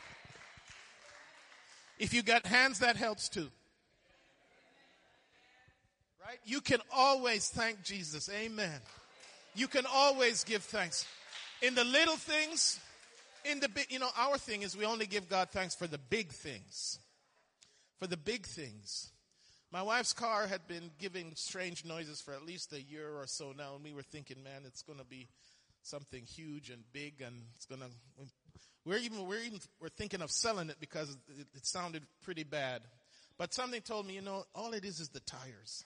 [1.99, 3.49] if you got hands, that helps too.
[6.25, 6.39] Right?
[6.43, 8.29] You can always thank Jesus.
[8.29, 8.81] Amen.
[9.55, 11.05] You can always give thanks.
[11.61, 12.79] In the little things,
[13.45, 15.97] in the big, you know, our thing is we only give God thanks for the
[15.97, 16.99] big things.
[17.99, 19.11] For the big things.
[19.71, 23.53] My wife's car had been giving strange noises for at least a year or so
[23.57, 25.27] now, and we were thinking, man, it's going to be
[25.81, 27.87] something huge and big, and it's going to.
[28.85, 32.83] We're even we're even we're thinking of selling it because it, it sounded pretty bad.
[33.37, 35.83] But something told me, you know, all it is is the tires.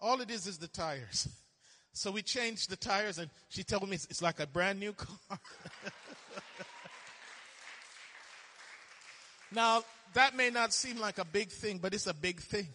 [0.00, 1.28] All it is is the tires.
[1.96, 4.94] So we changed the tires, and she told me it's, it's like a brand new
[4.94, 5.38] car.
[9.54, 9.82] now,
[10.14, 12.68] that may not seem like a big thing, but it's a big thing.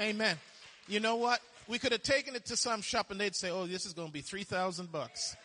[0.00, 0.36] Amen.
[0.88, 1.40] You know what?
[1.68, 4.08] We could have taken it to some shop and they'd say, oh, this is going
[4.08, 5.36] to be 3,000 bucks.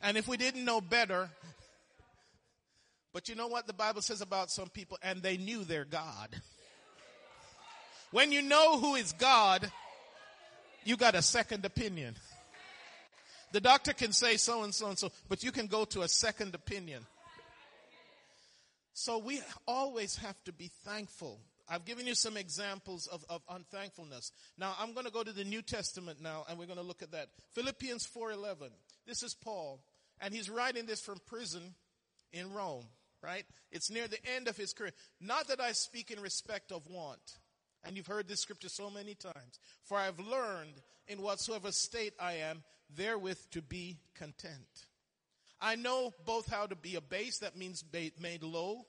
[0.00, 1.28] And if we didn't know better,
[3.12, 4.98] but you know what the Bible says about some people?
[5.02, 6.28] And they knew their God.
[8.10, 9.70] When you know who is God,
[10.84, 12.16] you got a second opinion.
[13.52, 16.08] The doctor can say so and so and so, but you can go to a
[16.08, 17.06] second opinion.
[19.02, 21.40] So we always have to be thankful.
[21.68, 24.30] I've given you some examples of, of unthankfulness.
[24.56, 27.02] Now I'm going to go to the New Testament now and we're going to look
[27.02, 27.30] at that.
[27.50, 28.68] Philippians 4:11.
[29.04, 29.82] This is Paul
[30.20, 31.74] and he's writing this from prison
[32.32, 32.84] in Rome,
[33.24, 33.42] right?
[33.72, 34.92] It's near the end of his career.
[35.20, 37.38] Not that I speak in respect of want.
[37.82, 39.58] And you've heard this scripture so many times.
[39.82, 42.62] For I have learned in whatsoever state I am,
[42.94, 44.86] therewith to be content.
[45.60, 47.84] I know both how to be abased, that means
[48.20, 48.86] made low.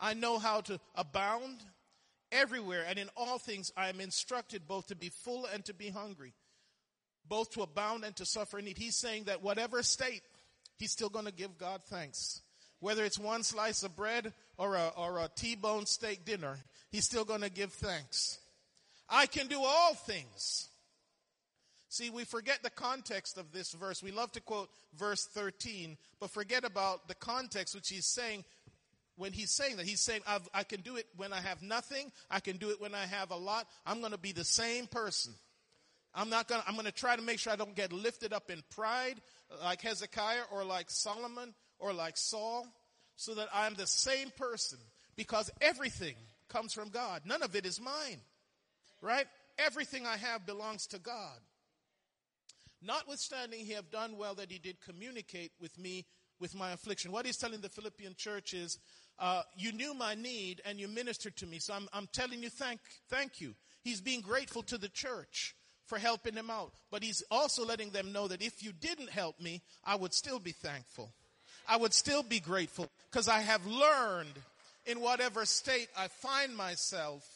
[0.00, 1.58] I know how to abound
[2.32, 5.90] everywhere and in all things I am instructed both to be full and to be
[5.90, 6.34] hungry,
[7.28, 8.78] both to abound and to suffer need.
[8.78, 10.22] He's saying that whatever state,
[10.76, 12.42] he's still going to give God thanks.
[12.80, 16.58] Whether it's one slice of bread or a, or a T-bone steak dinner,
[16.90, 18.38] he's still going to give thanks.
[19.08, 20.68] I can do all things
[21.94, 24.02] See, we forget the context of this verse.
[24.02, 28.44] We love to quote verse 13, but forget about the context which he's saying
[29.16, 29.86] when he's saying that.
[29.86, 32.10] He's saying, i can do it when I have nothing.
[32.30, 33.66] I can do it when I have a lot.
[33.86, 35.34] I'm going to be the same person.
[36.14, 38.32] I'm not going to, I'm going to try to make sure I don't get lifted
[38.32, 39.20] up in pride
[39.62, 42.66] like Hezekiah or like Solomon or like Saul
[43.16, 44.78] so that I'm the same person
[45.16, 46.14] because everything
[46.48, 47.22] comes from God.
[47.24, 48.20] None of it is mine.
[49.00, 49.26] Right?
[49.58, 51.38] Everything I have belongs to God.
[52.80, 56.04] Notwithstanding, he have done well that he did communicate with me
[56.38, 57.12] with my affliction.
[57.12, 58.78] What he's telling the Philippian church is,
[59.18, 61.58] uh, you knew my need and you ministered to me.
[61.58, 63.54] So I'm, I'm telling you, thank, thank you.
[63.82, 65.54] He's being grateful to the church
[65.86, 66.72] for helping him out.
[66.90, 70.38] But he's also letting them know that if you didn't help me, I would still
[70.38, 71.12] be thankful.
[71.68, 74.34] I would still be grateful because I have learned
[74.86, 77.26] in whatever state I find myself,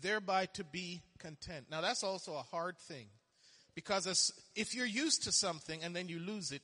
[0.00, 1.66] thereby to be content.
[1.70, 3.06] Now that's also a hard thing
[3.74, 6.62] because if you're used to something and then you lose it,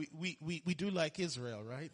[0.00, 1.92] we, we, we, we do like Israel, right?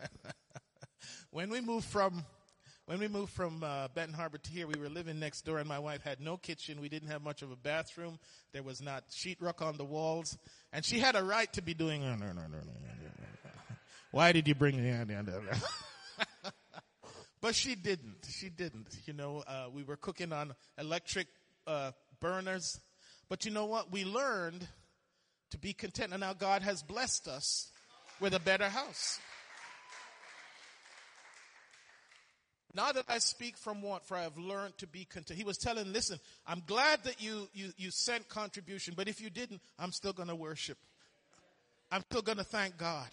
[1.30, 2.24] when we moved from
[2.86, 5.68] when we moved from uh, Benton Harbor to here, we were living next door, and
[5.68, 6.80] my wife had no kitchen.
[6.80, 8.18] We didn't have much of a bathroom.
[8.52, 10.38] There was not sheetrock on the walls,
[10.72, 12.02] and she had a right to be doing.
[14.10, 14.90] Why did you bring me?
[17.40, 18.26] but she didn't.
[18.28, 18.88] She didn't.
[19.04, 21.28] You know, uh, we were cooking on electric
[21.66, 22.80] uh, burners,
[23.32, 23.90] but you know what?
[23.90, 24.68] We learned
[25.52, 27.70] to be content, and now God has blessed us
[28.20, 29.18] with a better house.
[32.74, 35.38] Now that I speak from want, for I have learned to be content.
[35.38, 39.30] He was telling, listen, I'm glad that you, you, you sent contribution, but if you
[39.30, 40.76] didn't, I'm still going to worship.
[41.90, 43.08] I'm still going to thank God.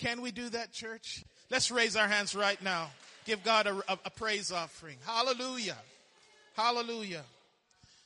[0.00, 1.22] Can we do that, church?
[1.48, 2.90] Let's raise our hands right now.
[3.24, 4.96] Give God a, a, a praise offering.
[5.06, 5.76] Hallelujah.
[6.56, 7.22] Hallelujah.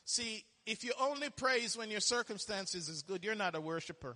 [0.05, 4.15] See, if you only praise when your circumstances is good, you're not a worshiper.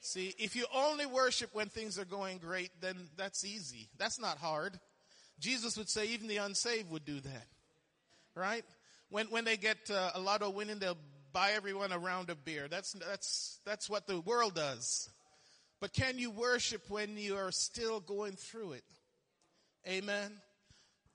[0.00, 3.88] See, if you only worship when things are going great, then that's easy.
[3.98, 4.78] That's not hard.
[5.40, 7.46] Jesus would say even the unsaved would do that.
[8.34, 8.64] Right?
[9.10, 10.98] When, when they get uh, a of winning, they'll
[11.32, 12.68] buy everyone a round of beer.
[12.68, 15.10] That's, that's, that's what the world does.
[15.80, 18.84] But can you worship when you are still going through it?
[19.86, 20.32] Amen.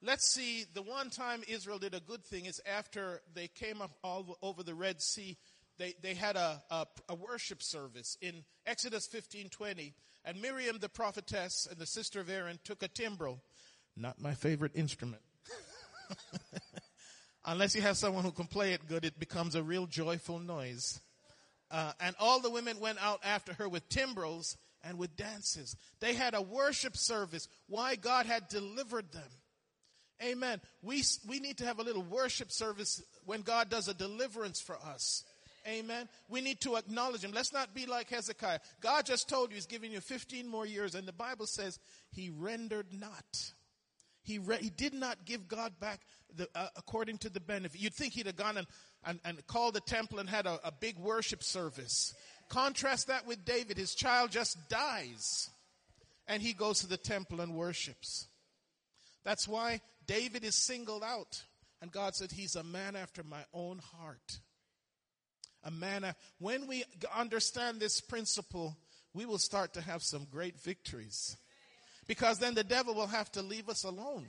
[0.03, 3.91] Let's see, the one time Israel did a good thing is after they came up
[4.03, 5.37] all over the Red Sea,
[5.77, 9.93] they, they had a, a, a worship service in Exodus 15:20,
[10.25, 13.41] and Miriam the prophetess and the sister of Aaron took a timbrel,
[13.95, 15.21] not my favorite instrument.
[17.45, 20.99] Unless you have someone who can play it good, it becomes a real joyful noise.
[21.69, 25.75] Uh, and all the women went out after her with timbrels and with dances.
[25.99, 27.47] They had a worship service.
[27.67, 29.29] Why God had delivered them.
[30.23, 30.61] Amen.
[30.81, 34.75] We, we need to have a little worship service when God does a deliverance for
[34.75, 35.23] us.
[35.67, 36.07] Amen.
[36.27, 37.31] We need to acknowledge him.
[37.31, 38.59] Let's not be like Hezekiah.
[38.81, 41.79] God just told you he's giving you 15 more years and the Bible says
[42.11, 43.51] he rendered not.
[44.23, 46.01] He, re- he did not give God back
[46.35, 47.79] the, uh, according to the benefit.
[47.79, 48.67] You'd think he'd have gone and,
[49.05, 52.13] and, and called the temple and had a, a big worship service.
[52.49, 53.77] Contrast that with David.
[53.77, 55.49] His child just dies
[56.27, 58.27] and he goes to the temple and worships.
[59.23, 61.43] That's why David is singled out.
[61.81, 64.39] And God said, He's a man after my own heart
[65.63, 66.15] a manner.
[66.39, 66.83] When we
[67.15, 68.75] understand this principle,
[69.13, 71.37] we will start to have some great victories.
[72.07, 74.25] Because then the devil will have to leave us alone.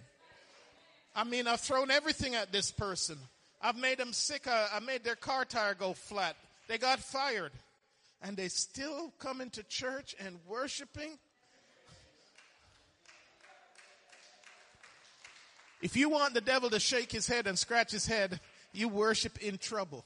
[1.15, 3.19] I mean, I've thrown everything at this person.
[3.61, 4.47] I've made them sick.
[4.49, 6.37] I made their car tire go flat.
[6.69, 7.53] They got fired.
[8.23, 11.19] And they still come into church and worshiping.
[15.83, 18.41] If you want the devil to shake his head and scratch his head,
[18.73, 20.05] you worship in trouble.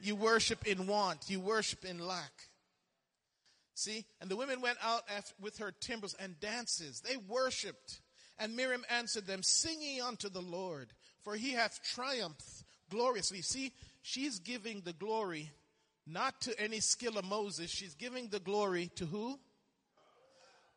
[0.00, 1.28] You worship in want.
[1.28, 2.32] You worship in lack.
[3.74, 4.06] See?
[4.22, 7.02] And the women went out after, with her timbrels and dances.
[7.02, 8.00] They worshiped.
[8.38, 10.88] And Miriam answered them, singing unto the Lord,
[11.20, 13.42] for he hath triumphed gloriously.
[13.42, 15.50] See, she's giving the glory
[16.06, 17.70] not to any skill of Moses.
[17.70, 19.38] She's giving the glory to who?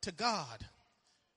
[0.01, 0.65] To God.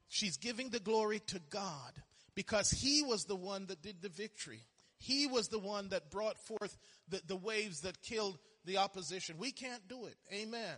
[0.09, 1.93] She's giving the glory to God
[2.35, 4.61] because he was the one that did the victory.
[4.99, 6.77] He was the one that brought forth
[7.09, 9.37] the, the waves that killed the opposition.
[9.39, 10.17] We can't do it.
[10.33, 10.77] Amen.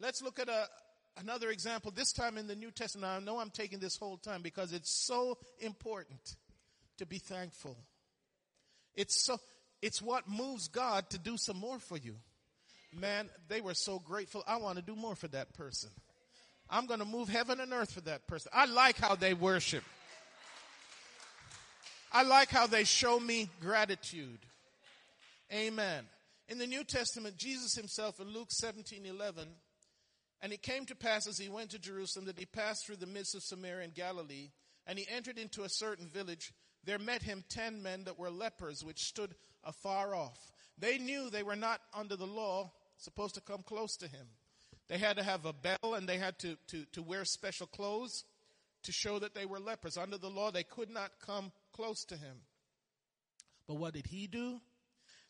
[0.00, 0.66] Let's look at a,
[1.18, 3.10] another example, this time in the New Testament.
[3.10, 6.36] I know I'm taking this whole time because it's so important
[6.98, 7.76] to be thankful.
[8.94, 9.38] It's so,
[9.80, 12.16] it's what moves God to do some more for you.
[12.94, 14.42] Man, they were so grateful.
[14.46, 15.90] I want to do more for that person.
[16.70, 18.50] I'm going to move heaven and earth for that person.
[18.54, 19.84] I like how they worship.
[22.10, 24.38] I like how they show me gratitude.
[25.52, 26.04] Amen.
[26.48, 29.48] In the New Testament, Jesus himself in Luke 17 11,
[30.40, 33.06] and it came to pass as he went to Jerusalem that he passed through the
[33.06, 34.50] midst of Samaria and Galilee,
[34.86, 36.52] and he entered into a certain village.
[36.84, 39.34] There met him ten men that were lepers, which stood
[39.64, 40.38] afar off.
[40.78, 44.26] They knew they were not under the law supposed to come close to him.
[44.88, 48.24] They had to have a bell and they had to, to, to wear special clothes
[48.84, 49.96] to show that they were lepers.
[49.98, 52.36] Under the law, they could not come close to him.
[53.66, 54.60] But what did he do?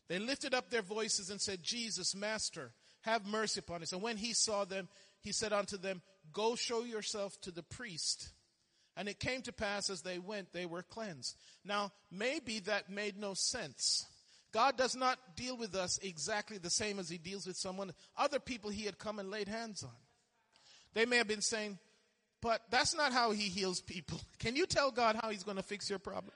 [0.08, 2.72] They lifted up their voices and said, Jesus, Master,
[3.02, 3.92] have mercy upon us.
[3.92, 4.88] And when he saw them,
[5.20, 6.00] he said unto them,
[6.32, 8.30] Go show yourself to the priest.
[8.96, 11.36] And it came to pass as they went, they were cleansed.
[11.64, 14.06] Now, maybe that made no sense.
[14.50, 18.40] God does not deal with us exactly the same as he deals with someone, other
[18.40, 19.90] people he had come and laid hands on.
[20.94, 21.78] They may have been saying,
[22.40, 24.20] but that's not how he heals people.
[24.38, 26.32] Can you tell God how he's going to fix your problem?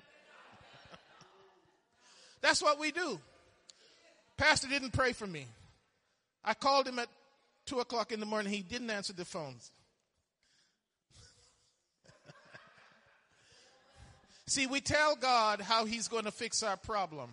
[2.41, 3.19] that's what we do.
[4.37, 5.47] Pastor didn't pray for me.
[6.45, 7.09] I called him at
[7.67, 8.53] two o'clock in the morning.
[8.53, 9.71] He didn't answer the phones.
[14.47, 17.31] See, we tell God how he's going to fix our problem.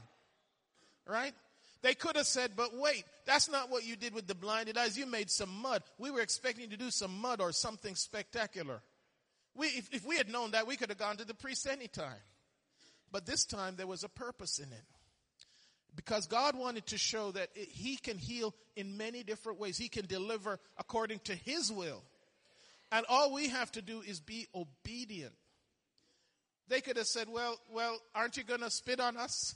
[1.07, 1.34] Right?
[1.82, 4.97] They could have said, but wait, that's not what you did with the blinded eyes.
[4.97, 5.82] You made some mud.
[5.97, 8.82] We were expecting to do some mud or something spectacular.
[9.55, 12.21] We, if, if we had known that, we could have gone to the priest anytime.
[13.11, 14.84] But this time there was a purpose in it.
[15.95, 19.77] Because God wanted to show that it, He can heal in many different ways.
[19.77, 22.03] He can deliver according to His will.
[22.91, 25.34] And all we have to do is be obedient.
[26.67, 29.55] They could have said, well, well, aren't you going to spit on us?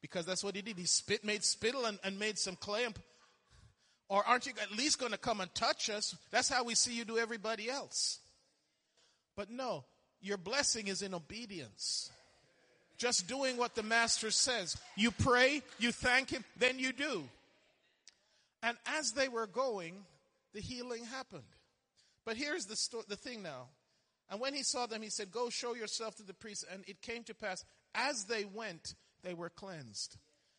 [0.00, 0.78] Because that's what he did.
[0.78, 2.86] He spit, made spittle and, and made some clay.
[4.08, 6.16] Or aren't you at least going to come and touch us?
[6.30, 8.18] That's how we see you do everybody else.
[9.36, 9.84] But no,
[10.20, 12.10] your blessing is in obedience.
[12.98, 14.76] Just doing what the master says.
[14.96, 17.24] You pray, you thank him, then you do.
[18.62, 19.94] And as they were going,
[20.52, 21.44] the healing happened.
[22.26, 23.68] But here's the, sto- the thing now.
[24.30, 26.64] And when he saw them, he said, Go show yourself to the priest.
[26.70, 30.16] And it came to pass, as they went, they were cleansed.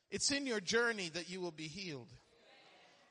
[0.10, 2.12] It's in your journey that you will be healed.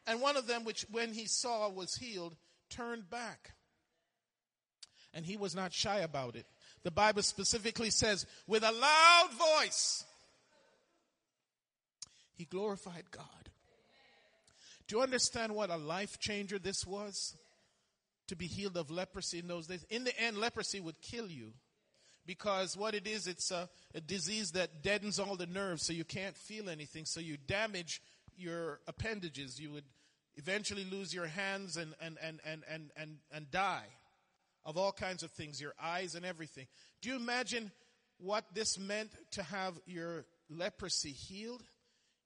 [0.06, 2.36] And one of them, which when he saw was healed,
[2.68, 3.52] turned back.
[5.12, 6.46] And he was not shy about it.
[6.82, 9.28] The Bible specifically says, with a loud
[9.58, 10.04] voice,
[12.34, 13.24] he glorified God.
[14.86, 17.36] Do you understand what a life changer this was?
[18.28, 19.84] To be healed of leprosy in those days.
[19.90, 21.52] In the end, leprosy would kill you
[22.30, 26.04] because what it is, it's a, a, disease that deadens all the nerves so you
[26.04, 27.04] can't feel anything.
[27.04, 28.00] So you damage
[28.36, 29.58] your appendages.
[29.58, 29.84] You would
[30.36, 33.88] eventually lose your hands and, and, and, and, and, and, and die
[34.64, 36.68] of all kinds of things, your eyes and everything.
[37.02, 37.72] Do you imagine
[38.18, 41.64] what this meant to have your leprosy healed?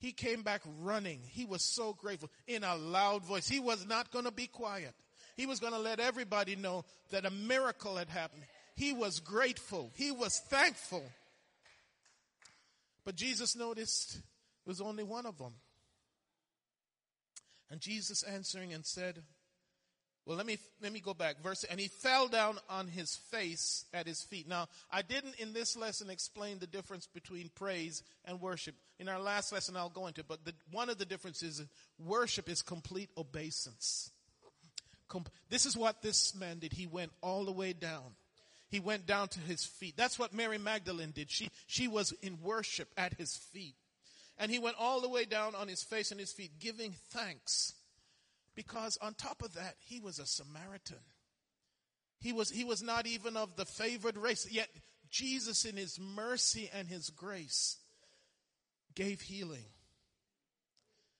[0.01, 1.21] He came back running.
[1.25, 3.49] He was so grateful in a loud voice.
[3.49, 4.93] He was not going to be quiet.
[5.35, 8.43] He was going to let everybody know that a miracle had happened.
[8.75, 9.93] He was grateful.
[9.95, 11.05] He was thankful.
[13.05, 15.55] But Jesus noticed it was only one of them.
[17.70, 19.22] And Jesus answering and said,
[20.27, 21.43] well, let me, let me go back.
[21.43, 24.49] Verse, and he fell down on his face at his feet.
[24.49, 28.75] Now, I didn't in this lesson explain the difference between praise and worship.
[28.99, 31.66] In our last lesson, I'll go into it, but the, one of the differences is
[31.99, 34.11] worship is complete obeisance.
[35.09, 36.72] Com- this is what this man did.
[36.72, 38.14] He went all the way down.
[38.75, 39.95] He went down to his feet.
[39.97, 41.31] That's what Mary Magdalene did.
[41.31, 43.77] She, she was in worship at his feet.
[44.37, 47.75] And he went all the way down on his face and his feet, giving thanks
[48.57, 50.99] because on top of that, he was a Samaritan.
[52.18, 54.45] He was, he was not even of the favored race.
[54.51, 54.70] Yet
[55.09, 57.79] Jesus, in his mercy and his grace,
[58.97, 59.66] gave healing.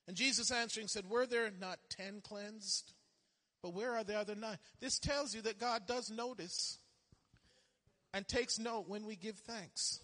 [0.09, 2.95] And Jesus answering said, Were there not ten cleansed?
[3.63, 4.59] But where are the other nine?
[4.81, 6.81] This tells you that God does notice
[8.15, 9.99] and takes note when we give thanks.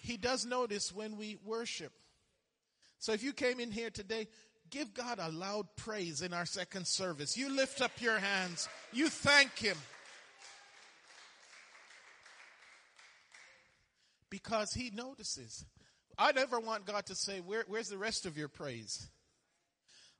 [0.00, 1.92] He does notice when we worship.
[2.98, 4.28] So if you came in here today,
[4.70, 7.36] give God a loud praise in our second service.
[7.36, 8.66] You lift up your hands.
[8.92, 9.76] You thank Him.
[14.30, 15.66] Because He notices.
[16.16, 19.06] I never want God to say, Where, where's the rest of your praise?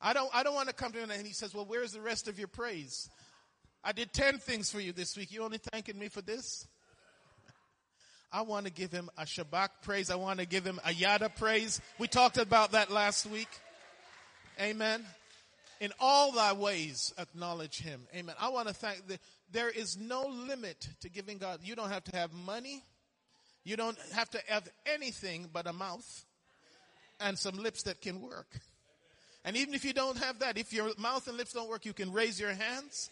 [0.01, 2.01] I don't, I don't want to come to him and he says, well, where's the
[2.01, 3.11] rest of your praise?
[3.83, 5.33] I did 10 things for you this week.
[5.33, 6.67] You only thanking me for this?
[8.31, 10.11] I want to give him a Shabach praise.
[10.11, 11.81] I want to give him a Yada praise.
[11.99, 13.49] We talked about that last week.
[14.61, 15.05] Amen.
[15.81, 18.03] In all thy ways, acknowledge him.
[18.15, 18.35] Amen.
[18.41, 19.19] I want to thank the,
[19.53, 21.61] there is no limit to giving God.
[21.63, 22.83] You don't have to have money.
[23.65, 26.25] You don't have to have anything but a mouth
[27.21, 28.49] and some lips that can work.
[29.49, 31.95] And even if you don't have that, if your mouth and lips don't work, you
[31.95, 33.09] can raise your hands.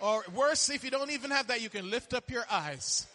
[0.00, 3.06] Or worse, if you don't even have that, you can lift up your eyes.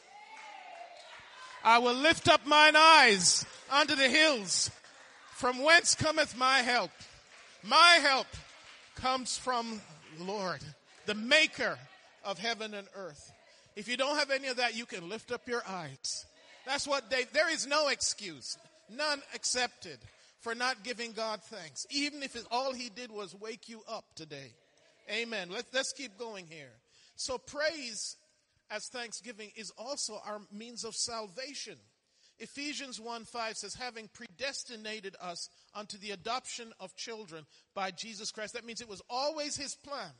[1.61, 4.71] I will lift up mine eyes unto the hills.
[5.33, 6.91] From whence cometh my help?
[7.63, 8.27] My help
[8.95, 9.81] comes from
[10.17, 10.61] the Lord,
[11.05, 11.77] the maker
[12.23, 13.33] of heaven and earth.
[13.75, 16.25] If you don't have any of that, you can lift up your eyes
[16.65, 18.57] That's what they, there is no excuse,
[18.89, 19.97] none accepted
[20.43, 21.87] for not giving God thanks.
[21.89, 24.53] Even if all he did was wake you up today.
[25.09, 25.49] Amen.
[25.49, 26.71] Let's, let's keep going here.
[27.15, 28.17] So praise
[28.69, 31.77] as thanksgiving is also our means of salvation.
[32.39, 38.53] Ephesians 1 5 says, having predestinated us unto the adoption of children by Jesus Christ.
[38.53, 40.11] That means it was always his plan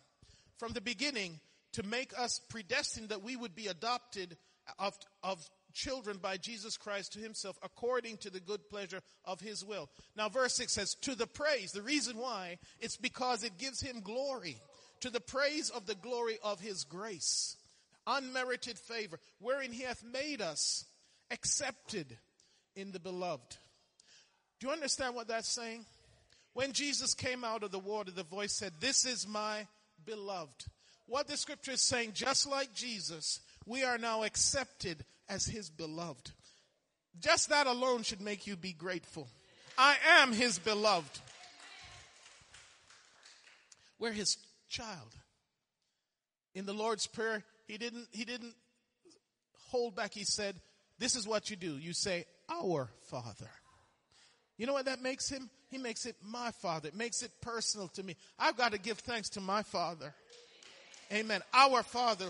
[0.58, 1.40] from the beginning
[1.74, 4.38] to make us predestined that we would be adopted
[4.80, 4.94] of,
[5.24, 5.44] of
[5.74, 9.90] children by Jesus Christ to himself according to the good pleasure of his will.
[10.16, 11.72] Now verse 6 says, to the praise.
[11.72, 14.58] The reason why, it's because it gives him glory.
[15.02, 17.58] To the praise of the glory of his grace.
[18.08, 20.86] Unmerited favor, wherein he hath made us
[21.32, 22.18] accepted
[22.76, 23.58] in the beloved.
[24.60, 25.86] Do you understand what that's saying?
[26.54, 29.68] When Jesus came out of the water, the voice said, this is my
[30.06, 30.66] beloved.
[31.08, 36.32] What the scripture is saying, just like Jesus, we are now accepted as his beloved.
[37.20, 39.28] Just that alone should make you be grateful.
[39.78, 41.20] I am his beloved.
[44.00, 44.38] We're his
[44.70, 45.16] child.
[46.56, 48.54] In the Lord's Prayer, he didn't, he didn't
[49.70, 50.14] hold back.
[50.14, 50.56] He said,
[51.00, 51.78] this is what you do.
[51.78, 53.50] You say, our Father.
[54.58, 55.50] You know what that makes him?
[55.70, 56.90] He makes it my Father.
[56.90, 58.16] It makes it personal to me.
[58.38, 60.14] I've got to give thanks to my Father.
[61.12, 61.42] Amen.
[61.54, 62.28] Our Father.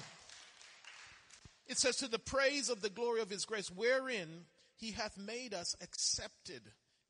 [1.68, 4.46] It says to the praise of the glory of his grace, wherein
[4.76, 6.62] he hath made us accepted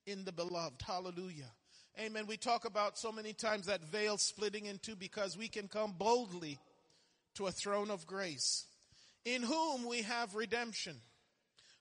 [0.05, 0.81] in the beloved.
[0.81, 1.51] Hallelujah.
[1.99, 2.25] Amen.
[2.27, 5.93] We talk about so many times that veil splitting in two because we can come
[5.97, 6.59] boldly
[7.35, 8.65] to a throne of grace
[9.25, 10.97] in whom we have redemption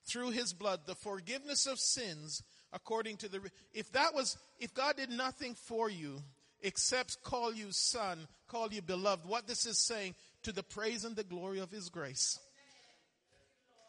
[0.05, 3.39] through his blood, the forgiveness of sins according to the,
[3.73, 6.21] if that was, if God did nothing for you
[6.61, 11.15] except call you son, call you beloved, what this is saying to the praise and
[11.15, 12.39] the glory of his grace.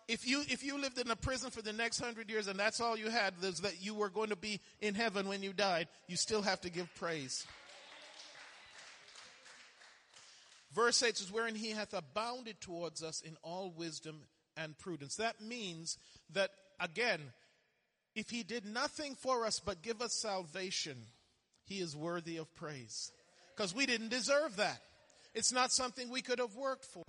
[0.06, 2.80] If you, if you lived in a prison for the next hundred years and that's
[2.80, 5.88] all you had, is that you were going to be in heaven when you died,
[6.08, 7.46] you still have to give praise.
[10.74, 14.22] Verse 8 says, wherein he hath abounded towards us in all wisdom
[14.56, 15.16] and prudence.
[15.16, 15.96] That means
[16.32, 16.50] that,
[16.80, 17.20] again,
[18.14, 20.96] if he did nothing for us but give us salvation,
[21.64, 23.10] he is worthy of praise.
[23.56, 24.80] Because we didn't deserve that.
[25.32, 27.04] It's not something we could have worked for.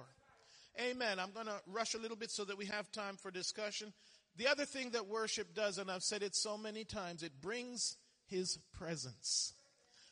[0.79, 1.19] Amen.
[1.19, 3.93] I'm going to rush a little bit so that we have time for discussion.
[4.37, 7.95] The other thing that worship does, and I've said it so many times, it brings
[8.27, 9.53] his presence.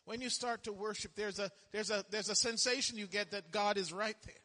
[0.06, 3.52] When you start to worship, there's a, there's a, there's a sensation you get that
[3.52, 4.36] God is right there.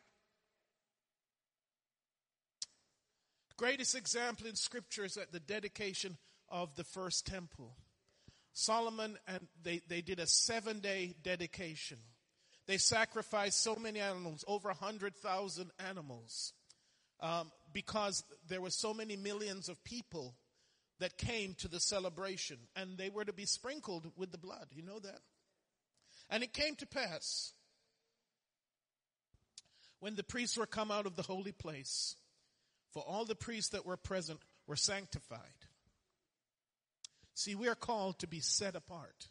[3.57, 6.17] Greatest example in scripture is at the dedication
[6.49, 7.75] of the first temple.
[8.53, 11.99] Solomon and they, they did a seven day dedication.
[12.69, 16.53] They sacrificed so many animals, over a hundred thousand animals,
[17.19, 20.37] um, because there were so many millions of people
[21.01, 24.67] that came to the celebration and they were to be sprinkled with the blood.
[24.71, 25.21] You know that?
[26.29, 27.55] And it came to pass
[30.01, 32.17] when the priests were come out of the holy place
[32.93, 35.41] for all the priests that were present were sanctified.
[37.33, 39.29] See, we are called to be set apart.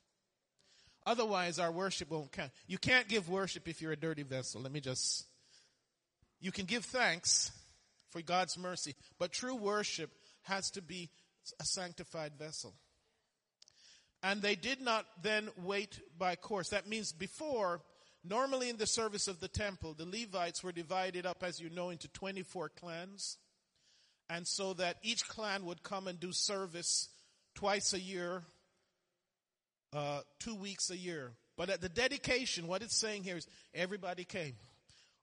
[1.07, 2.51] Otherwise, our worship won't count.
[2.67, 4.61] You can't give worship if you're a dirty vessel.
[4.61, 5.25] Let me just,
[6.39, 7.51] you can give thanks
[8.11, 10.11] for God's mercy, but true worship
[10.43, 11.09] has to be
[11.59, 12.73] a sanctified vessel.
[14.21, 16.69] And they did not then wait by course.
[16.69, 17.81] That means before,
[18.23, 21.89] normally in the service of the temple, the Levites were divided up, as you know,
[21.89, 23.37] into 24 clans
[24.29, 27.09] and so that each clan would come and do service
[27.55, 28.43] twice a year,
[29.93, 31.31] uh, two weeks a year.
[31.57, 34.53] But at the dedication, what it's saying here is everybody came.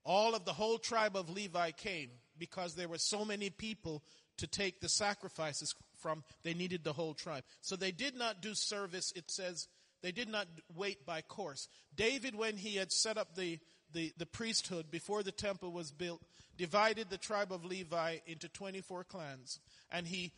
[0.03, 4.03] All of the whole tribe of Levi came because there were so many people
[4.37, 6.23] to take the sacrifices from.
[6.43, 7.43] They needed the whole tribe.
[7.61, 9.67] So they did not do service, it says,
[10.03, 11.67] they did not wait by course.
[11.95, 13.57] David, when he had set up the,
[13.91, 16.21] the, the priesthood before the temple was built,
[16.57, 19.59] divided the tribe of Levi into 24 clans.
[19.91, 20.31] And he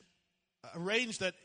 [0.75, 1.35] arranged that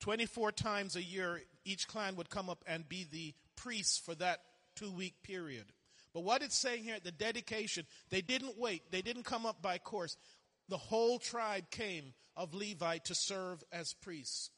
[0.00, 4.40] 24 times a year, each clan would come up and be the priests for that
[4.76, 5.64] two week period.
[6.12, 8.82] But what it's saying here at the dedication, they didn't wait.
[8.90, 10.16] They didn't come up by course.
[10.68, 14.50] The whole tribe came of Levi to serve as priests.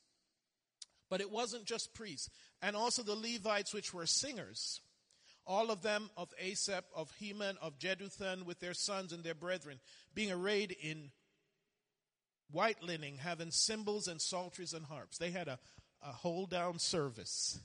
[1.08, 2.28] But it wasn't just priests.
[2.60, 4.80] And also the Levites, which were singers
[5.46, 9.78] all of them of Asaph, of Heman, of Jeduthun, with their sons and their brethren,
[10.14, 11.10] being arrayed in
[12.50, 15.18] white linen, having cymbals and psalteries and harps.
[15.18, 15.58] They had a,
[16.06, 17.58] a hold down service.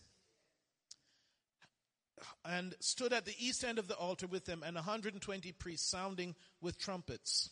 [2.45, 6.35] And stood at the east end of the altar with them, and 120 priests sounding
[6.59, 7.49] with trumpets.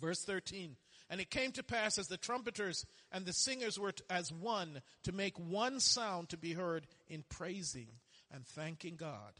[0.00, 0.76] Verse 13.
[1.10, 5.12] And it came to pass as the trumpeters and the singers were as one to
[5.12, 7.88] make one sound to be heard in praising
[8.30, 9.32] and thanking God.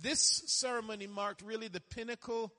[0.00, 2.52] This ceremony marked really the pinnacle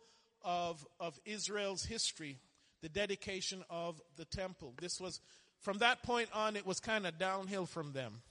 [0.44, 2.40] of, of Israel's history,
[2.82, 4.76] the dedication of the temple.
[4.80, 5.20] This was,
[5.64, 8.22] from that point on, it was kind of downhill from them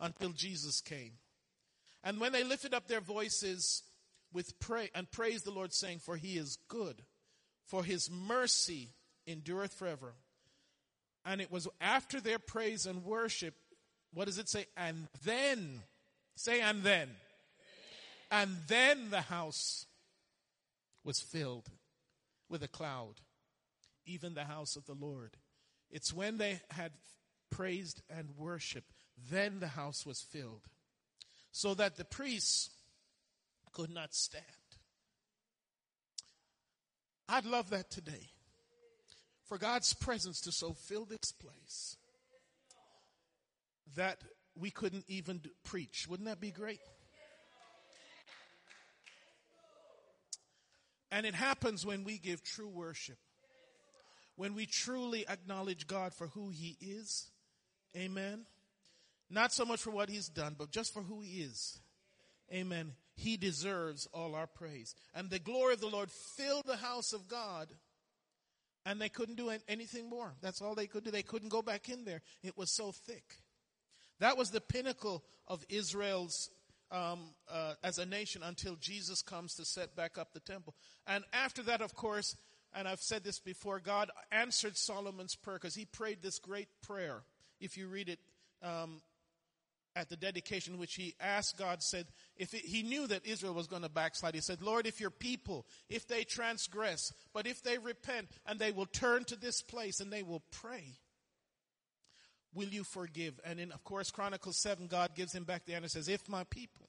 [0.00, 1.12] until Jesus came.
[2.02, 3.82] And when they lifted up their voices
[4.32, 7.02] with pray and praised the Lord saying, for he is good,
[7.66, 8.88] for his mercy
[9.26, 10.14] endureth forever.
[11.24, 13.54] And it was after their praise and worship,
[14.12, 14.66] what does it say?
[14.76, 15.82] And then,
[16.36, 17.08] say and then.
[18.30, 19.86] And then the house
[21.04, 21.68] was filled
[22.48, 23.20] with a cloud,
[24.06, 25.36] even the house of the Lord.
[25.90, 26.92] It's when they had
[27.50, 28.90] praised and worshiped,
[29.30, 30.62] then the house was filled,
[31.52, 32.70] so that the priests
[33.72, 34.44] could not stand.
[37.28, 38.30] I'd love that today.
[39.44, 41.96] For God's presence to so fill this place
[43.96, 44.22] that
[44.56, 46.06] we couldn't even preach.
[46.08, 46.80] Wouldn't that be great?
[51.10, 53.18] And it happens when we give true worship.
[54.40, 57.28] When we truly acknowledge God for who He is.
[57.94, 58.46] Amen.
[59.28, 61.78] Not so much for what He's done, but just for who He is.
[62.50, 62.92] Amen.
[63.16, 64.94] He deserves all our praise.
[65.14, 67.68] And the glory of the Lord filled the house of God.
[68.86, 70.32] And they couldn't do anything more.
[70.40, 71.10] That's all they could do.
[71.10, 72.22] They couldn't go back in there.
[72.42, 73.40] It was so thick.
[74.20, 76.48] That was the pinnacle of Israel's
[76.90, 80.74] um, uh, as a nation until Jesus comes to set back up the temple.
[81.06, 82.36] And after that, of course,
[82.74, 87.22] and I've said this before, God answered Solomon's prayer because he prayed this great prayer.
[87.60, 88.18] If you read it
[88.62, 89.02] um,
[89.96, 92.06] at the dedication, which he asked God, said,
[92.36, 95.10] if it, he knew that Israel was going to backslide, he said, Lord, if your
[95.10, 100.00] people, if they transgress, but if they repent and they will turn to this place
[100.00, 100.98] and they will pray,
[102.54, 103.40] will you forgive?
[103.44, 106.44] And in, of course, Chronicles 7, God gives him back the answer, says, if my
[106.44, 106.88] people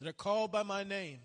[0.00, 1.20] that are called by my name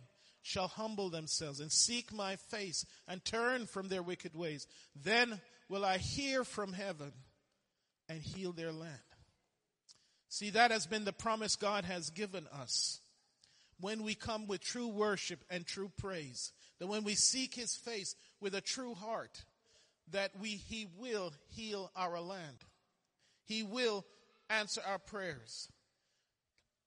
[0.46, 5.84] shall humble themselves and seek my face and turn from their wicked ways, then will
[5.84, 7.12] I hear from heaven
[8.08, 9.00] and heal their land.
[10.30, 13.00] See, that has been the promise God has given us.
[13.80, 18.16] When we come with true worship and true praise, that when we seek His face
[18.40, 19.46] with a true heart,
[20.12, 22.58] that we, He will heal our land.
[23.46, 24.06] He will
[24.52, 25.70] answer our prayers.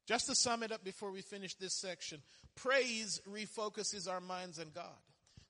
[0.07, 2.23] Just to sum it up before we finish this section,
[2.63, 4.85] praise refocuses our minds on God.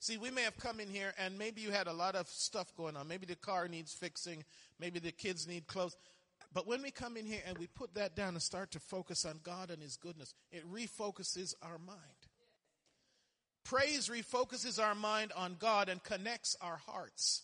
[0.01, 2.75] See, we may have come in here and maybe you had a lot of stuff
[2.77, 3.09] going on.
[3.09, 4.45] Maybe the car needs fixing.
[4.79, 5.97] Maybe the kids need clothes.
[6.53, 9.25] But when we come in here and we put that down and start to focus
[9.25, 11.99] on God and His goodness, it refocuses our mind.
[13.65, 17.43] Praise refocuses our mind on God and connects our hearts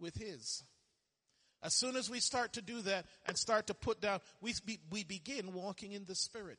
[0.00, 0.62] with His.
[1.62, 4.54] As soon as we start to do that and start to put down, we,
[4.90, 6.58] we begin walking in the Spirit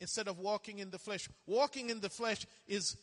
[0.00, 1.28] instead of walking in the flesh.
[1.46, 2.96] Walking in the flesh is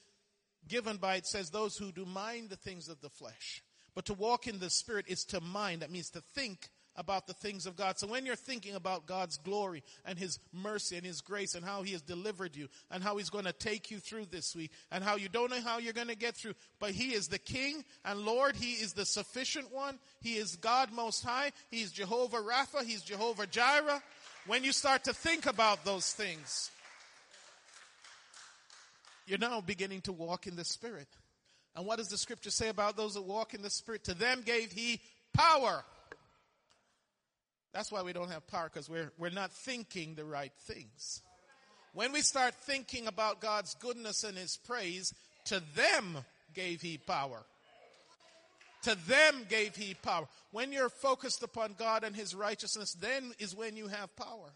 [0.68, 3.64] given by, it says, those who do mind the things of the flesh.
[3.96, 5.82] But to walk in the Spirit is to mind.
[5.82, 7.98] That means to think about the things of God.
[8.00, 11.84] So when you're thinking about God's glory and His mercy and His grace and how
[11.84, 15.04] He has delivered you and how He's going to take you through this week and
[15.04, 17.86] how you don't know how you're going to get through, but He is the King
[18.04, 18.56] and Lord.
[18.56, 20.00] He is the sufficient one.
[20.22, 21.52] He is God most high.
[21.70, 22.84] He's Jehovah Rapha.
[22.84, 24.02] He's Jehovah Jireh.
[24.48, 26.72] When you start to think about those things,
[29.28, 31.08] you're now beginning to walk in the Spirit.
[31.76, 34.06] And what does the scripture say about those that walk in the Spirit?
[34.06, 35.02] To them gave He
[35.34, 35.84] power
[37.78, 41.22] that's why we don't have power because we're, we're not thinking the right things.
[41.94, 45.14] When we start thinking about God's goodness and His praise,
[45.46, 46.18] to them
[46.56, 47.44] gave He power.
[48.84, 50.28] To them gave He power.
[50.52, 54.54] When you're focused upon God and His righteousness, then is when you have power.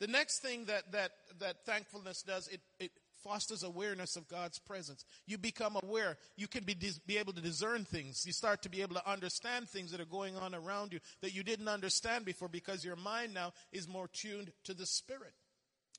[0.00, 2.90] The next thing that, that, that thankfulness does, it, it
[3.22, 5.04] fosters awareness of God's presence.
[5.26, 6.16] You become aware.
[6.36, 8.24] You can be, be able to discern things.
[8.26, 11.34] You start to be able to understand things that are going on around you that
[11.34, 15.34] you didn't understand before because your mind now is more tuned to the Spirit.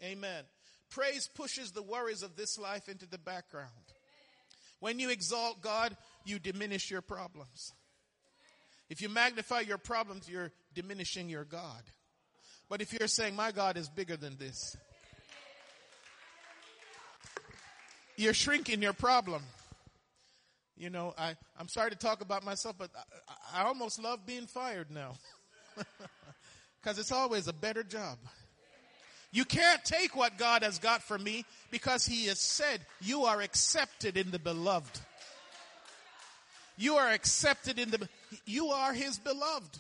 [0.04, 0.44] Amen.
[0.90, 3.70] Praise pushes the worries of this life into the background.
[4.80, 5.96] When you exalt God,
[6.26, 7.74] you diminish your problems.
[8.90, 11.84] If you magnify your problems, you're diminishing your God.
[12.68, 14.76] But if you're saying, my God is bigger than this,
[18.22, 19.44] you're shrinking your problem.
[20.78, 22.90] You know, I, I'm sorry to talk about myself, but
[23.54, 25.14] I, I almost love being fired now.
[26.82, 28.18] Because it's always a better job.
[29.32, 33.40] You can't take what God has got for me because He has said, You are
[33.40, 35.00] accepted in the beloved.
[36.76, 38.10] You are accepted in the,
[38.46, 39.78] you are his beloved.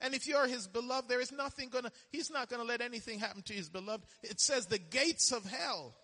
[0.00, 3.42] And if you're his beloved, there is nothing gonna, he's not gonna let anything happen
[3.42, 4.04] to his beloved.
[4.24, 5.94] It says the gates of hell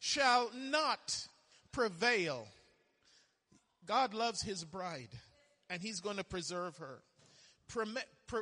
[0.00, 1.28] shall not
[1.70, 2.48] prevail.
[3.86, 5.10] God loves his bride
[5.68, 7.02] and he's gonna preserve her.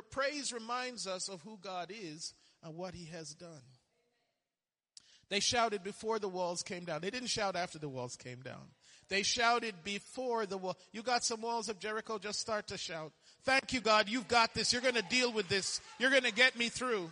[0.09, 2.33] Praise reminds us of who God is
[2.63, 3.61] and what he has done.
[5.29, 7.01] They shouted before the walls came down.
[7.01, 8.71] They didn't shout after the walls came down.
[9.09, 10.77] They shouted before the wall.
[10.91, 12.17] You got some walls of Jericho?
[12.17, 13.11] Just start to shout.
[13.43, 14.09] Thank you, God.
[14.09, 14.73] You've got this.
[14.73, 15.81] You're going to deal with this.
[15.99, 17.11] You're going to get me through.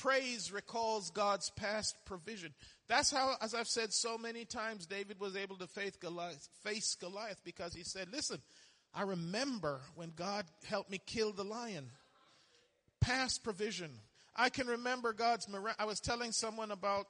[0.00, 2.54] Praise recalls God's past provision.
[2.88, 6.96] That's how, as I've said so many times, David was able to face Goliath, face
[6.98, 8.40] Goliath because he said, listen,
[8.94, 11.90] I remember when God helped me kill the lion.
[13.00, 13.90] Past provision.
[14.34, 15.46] I can remember God's,
[15.78, 17.06] I was telling someone about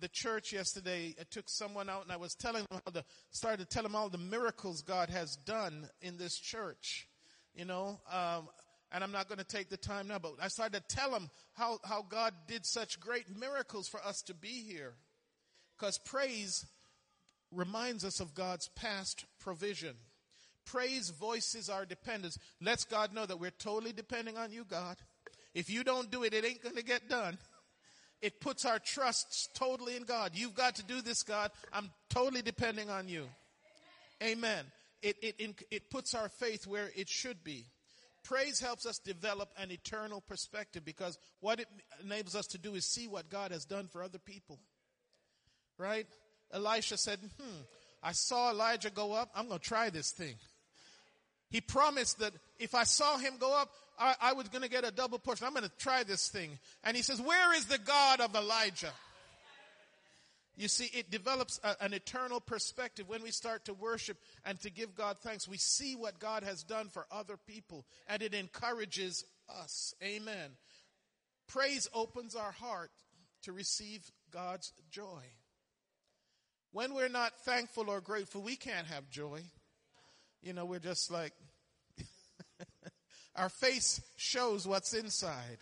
[0.00, 1.14] the church yesterday.
[1.18, 3.96] I took someone out and I was telling them how the, started to tell them
[3.96, 7.08] all the miracles God has done in this church.
[7.54, 8.48] You know, um,
[8.94, 11.28] and I'm not going to take the time now, but I started to tell them
[11.54, 14.92] how, how God did such great miracles for us to be here.
[15.76, 16.64] Because praise
[17.50, 19.96] reminds us of God's past provision.
[20.64, 22.38] Praise voices our dependence.
[22.60, 24.96] Lets God know that we're totally depending on you, God.
[25.54, 27.36] If you don't do it, it ain't going to get done.
[28.22, 30.32] It puts our trusts totally in God.
[30.34, 31.50] You've got to do this, God.
[31.72, 33.26] I'm totally depending on you.
[34.22, 34.64] Amen.
[35.02, 37.66] It, it, it puts our faith where it should be.
[38.24, 41.68] Praise helps us develop an eternal perspective because what it
[42.02, 44.58] enables us to do is see what God has done for other people.
[45.76, 46.06] Right?
[46.52, 47.60] Elisha said, hmm,
[48.02, 49.30] I saw Elijah go up.
[49.34, 50.34] I'm going to try this thing.
[51.50, 54.84] He promised that if I saw him go up, I, I was going to get
[54.84, 55.46] a double portion.
[55.46, 56.58] I'm going to try this thing.
[56.82, 58.92] And he says, where is the God of Elijah?
[60.56, 64.70] You see, it develops a, an eternal perspective when we start to worship and to
[64.70, 65.48] give God thanks.
[65.48, 69.94] We see what God has done for other people and it encourages us.
[70.02, 70.50] Amen.
[71.48, 72.90] Praise opens our heart
[73.42, 75.22] to receive God's joy.
[76.72, 79.42] When we're not thankful or grateful, we can't have joy.
[80.42, 81.32] You know, we're just like,
[83.36, 85.58] our face shows what's inside.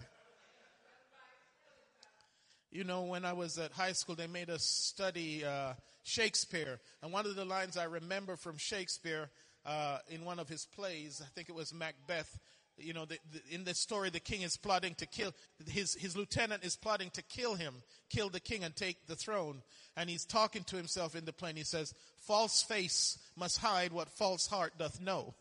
[2.73, 6.81] You know, when I was at high school, they made us study uh, Shakespeare.
[7.03, 9.29] And one of the lines I remember from Shakespeare
[9.67, 12.39] uh, in one of his plays, I think it was Macbeth,
[12.79, 15.35] you know, the, the, in the story, the king is plotting to kill,
[15.69, 17.75] his, his lieutenant is plotting to kill him,
[18.09, 19.61] kill the king and take the throne.
[19.95, 21.57] And he's talking to himself in the plane.
[21.57, 25.35] He says, false face must hide what false heart doth know.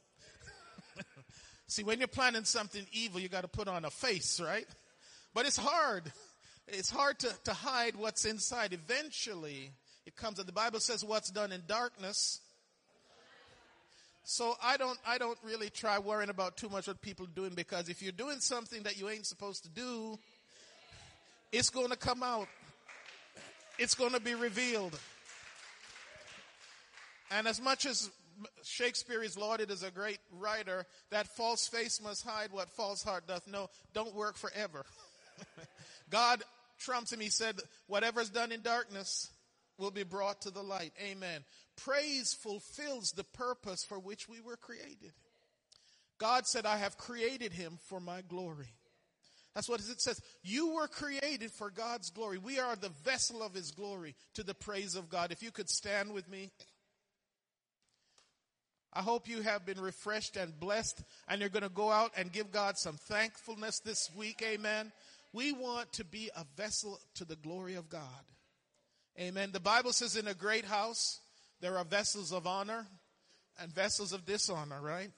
[1.68, 4.68] See, when you're planning something evil, you got to put on a face, right?
[5.34, 6.12] But it's hard.
[6.74, 8.72] It's hard to, to hide what's inside.
[8.72, 9.72] Eventually,
[10.06, 10.46] it comes out.
[10.46, 12.40] The Bible says what's done in darkness.
[14.24, 17.54] So I don't, I don't really try worrying about too much what people are doing
[17.56, 20.18] because if you're doing something that you ain't supposed to do,
[21.52, 22.48] it's going to come out.
[23.78, 24.98] It's going to be revealed.
[27.32, 28.10] And as much as
[28.64, 33.28] Shakespeare is lauded as a great writer, that false face must hide what false heart
[33.28, 33.70] doth know.
[33.94, 34.86] Don't work forever.
[36.10, 36.44] God
[36.82, 37.20] trumps him.
[37.20, 37.56] He said,
[37.88, 39.30] whatever's done in darkness
[39.78, 40.94] will be brought to the light.
[41.02, 41.44] Amen.
[41.78, 45.14] Praise fulfills the purpose for which we were created.
[46.20, 48.76] God said, I have created him for my glory.
[49.56, 50.22] That's what it says.
[50.44, 52.38] You were created for God's glory.
[52.38, 55.32] We are the vessel of his glory to the praise of God.
[55.32, 56.52] If you could stand with me.
[58.94, 62.32] I hope you have been refreshed and blessed and you're going to go out and
[62.32, 64.44] give God some thankfulness this week.
[64.46, 64.92] Amen.
[65.34, 68.02] We want to be a vessel to the glory of God.
[69.20, 69.52] Amen.
[69.52, 71.20] The Bible says in a great house,
[71.60, 72.88] there are vessels of honor
[73.60, 75.12] and vessels of dishonor, right?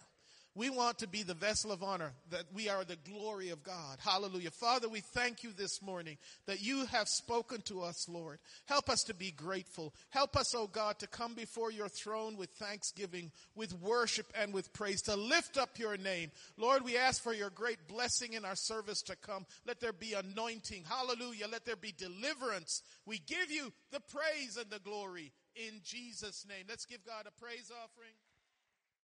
[0.55, 3.97] We want to be the vessel of honor, that we are the glory of God.
[3.99, 4.51] Hallelujah.
[4.51, 8.37] Father, we thank you this morning that you have spoken to us, Lord.
[8.65, 9.95] Help us to be grateful.
[10.11, 14.71] Help us, oh God, to come before your throne with thanksgiving, with worship, and with
[14.73, 16.29] praise, to lift up your name.
[16.55, 19.47] Lord, we ask for your great blessing in our service to come.
[19.65, 20.83] Let there be anointing.
[20.87, 21.47] Hallelujah.
[21.51, 22.83] Let there be deliverance.
[23.07, 26.65] We give you the praise and the glory in Jesus' name.
[26.69, 28.13] Let's give God a praise offering.